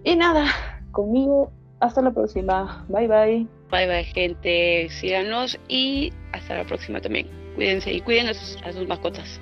Y 0.05 0.15
nada, 0.15 0.47
conmigo, 0.93 1.51
hasta 1.81 2.01
la 2.01 2.13
próxima. 2.13 2.87
Bye 2.89 3.09
bye. 3.09 3.47
Bye 3.73 3.89
bye 3.89 4.05
gente, 4.05 4.89
síganos 4.89 5.59
y 5.67 6.13
hasta 6.33 6.59
la 6.59 6.65
próxima 6.65 7.01
también. 7.01 7.46
Cuídense 7.57 7.93
y 7.93 8.03
cuiden 8.03 8.29
a 8.29 8.35
sus 8.35 8.87
mascotas. 8.87 9.41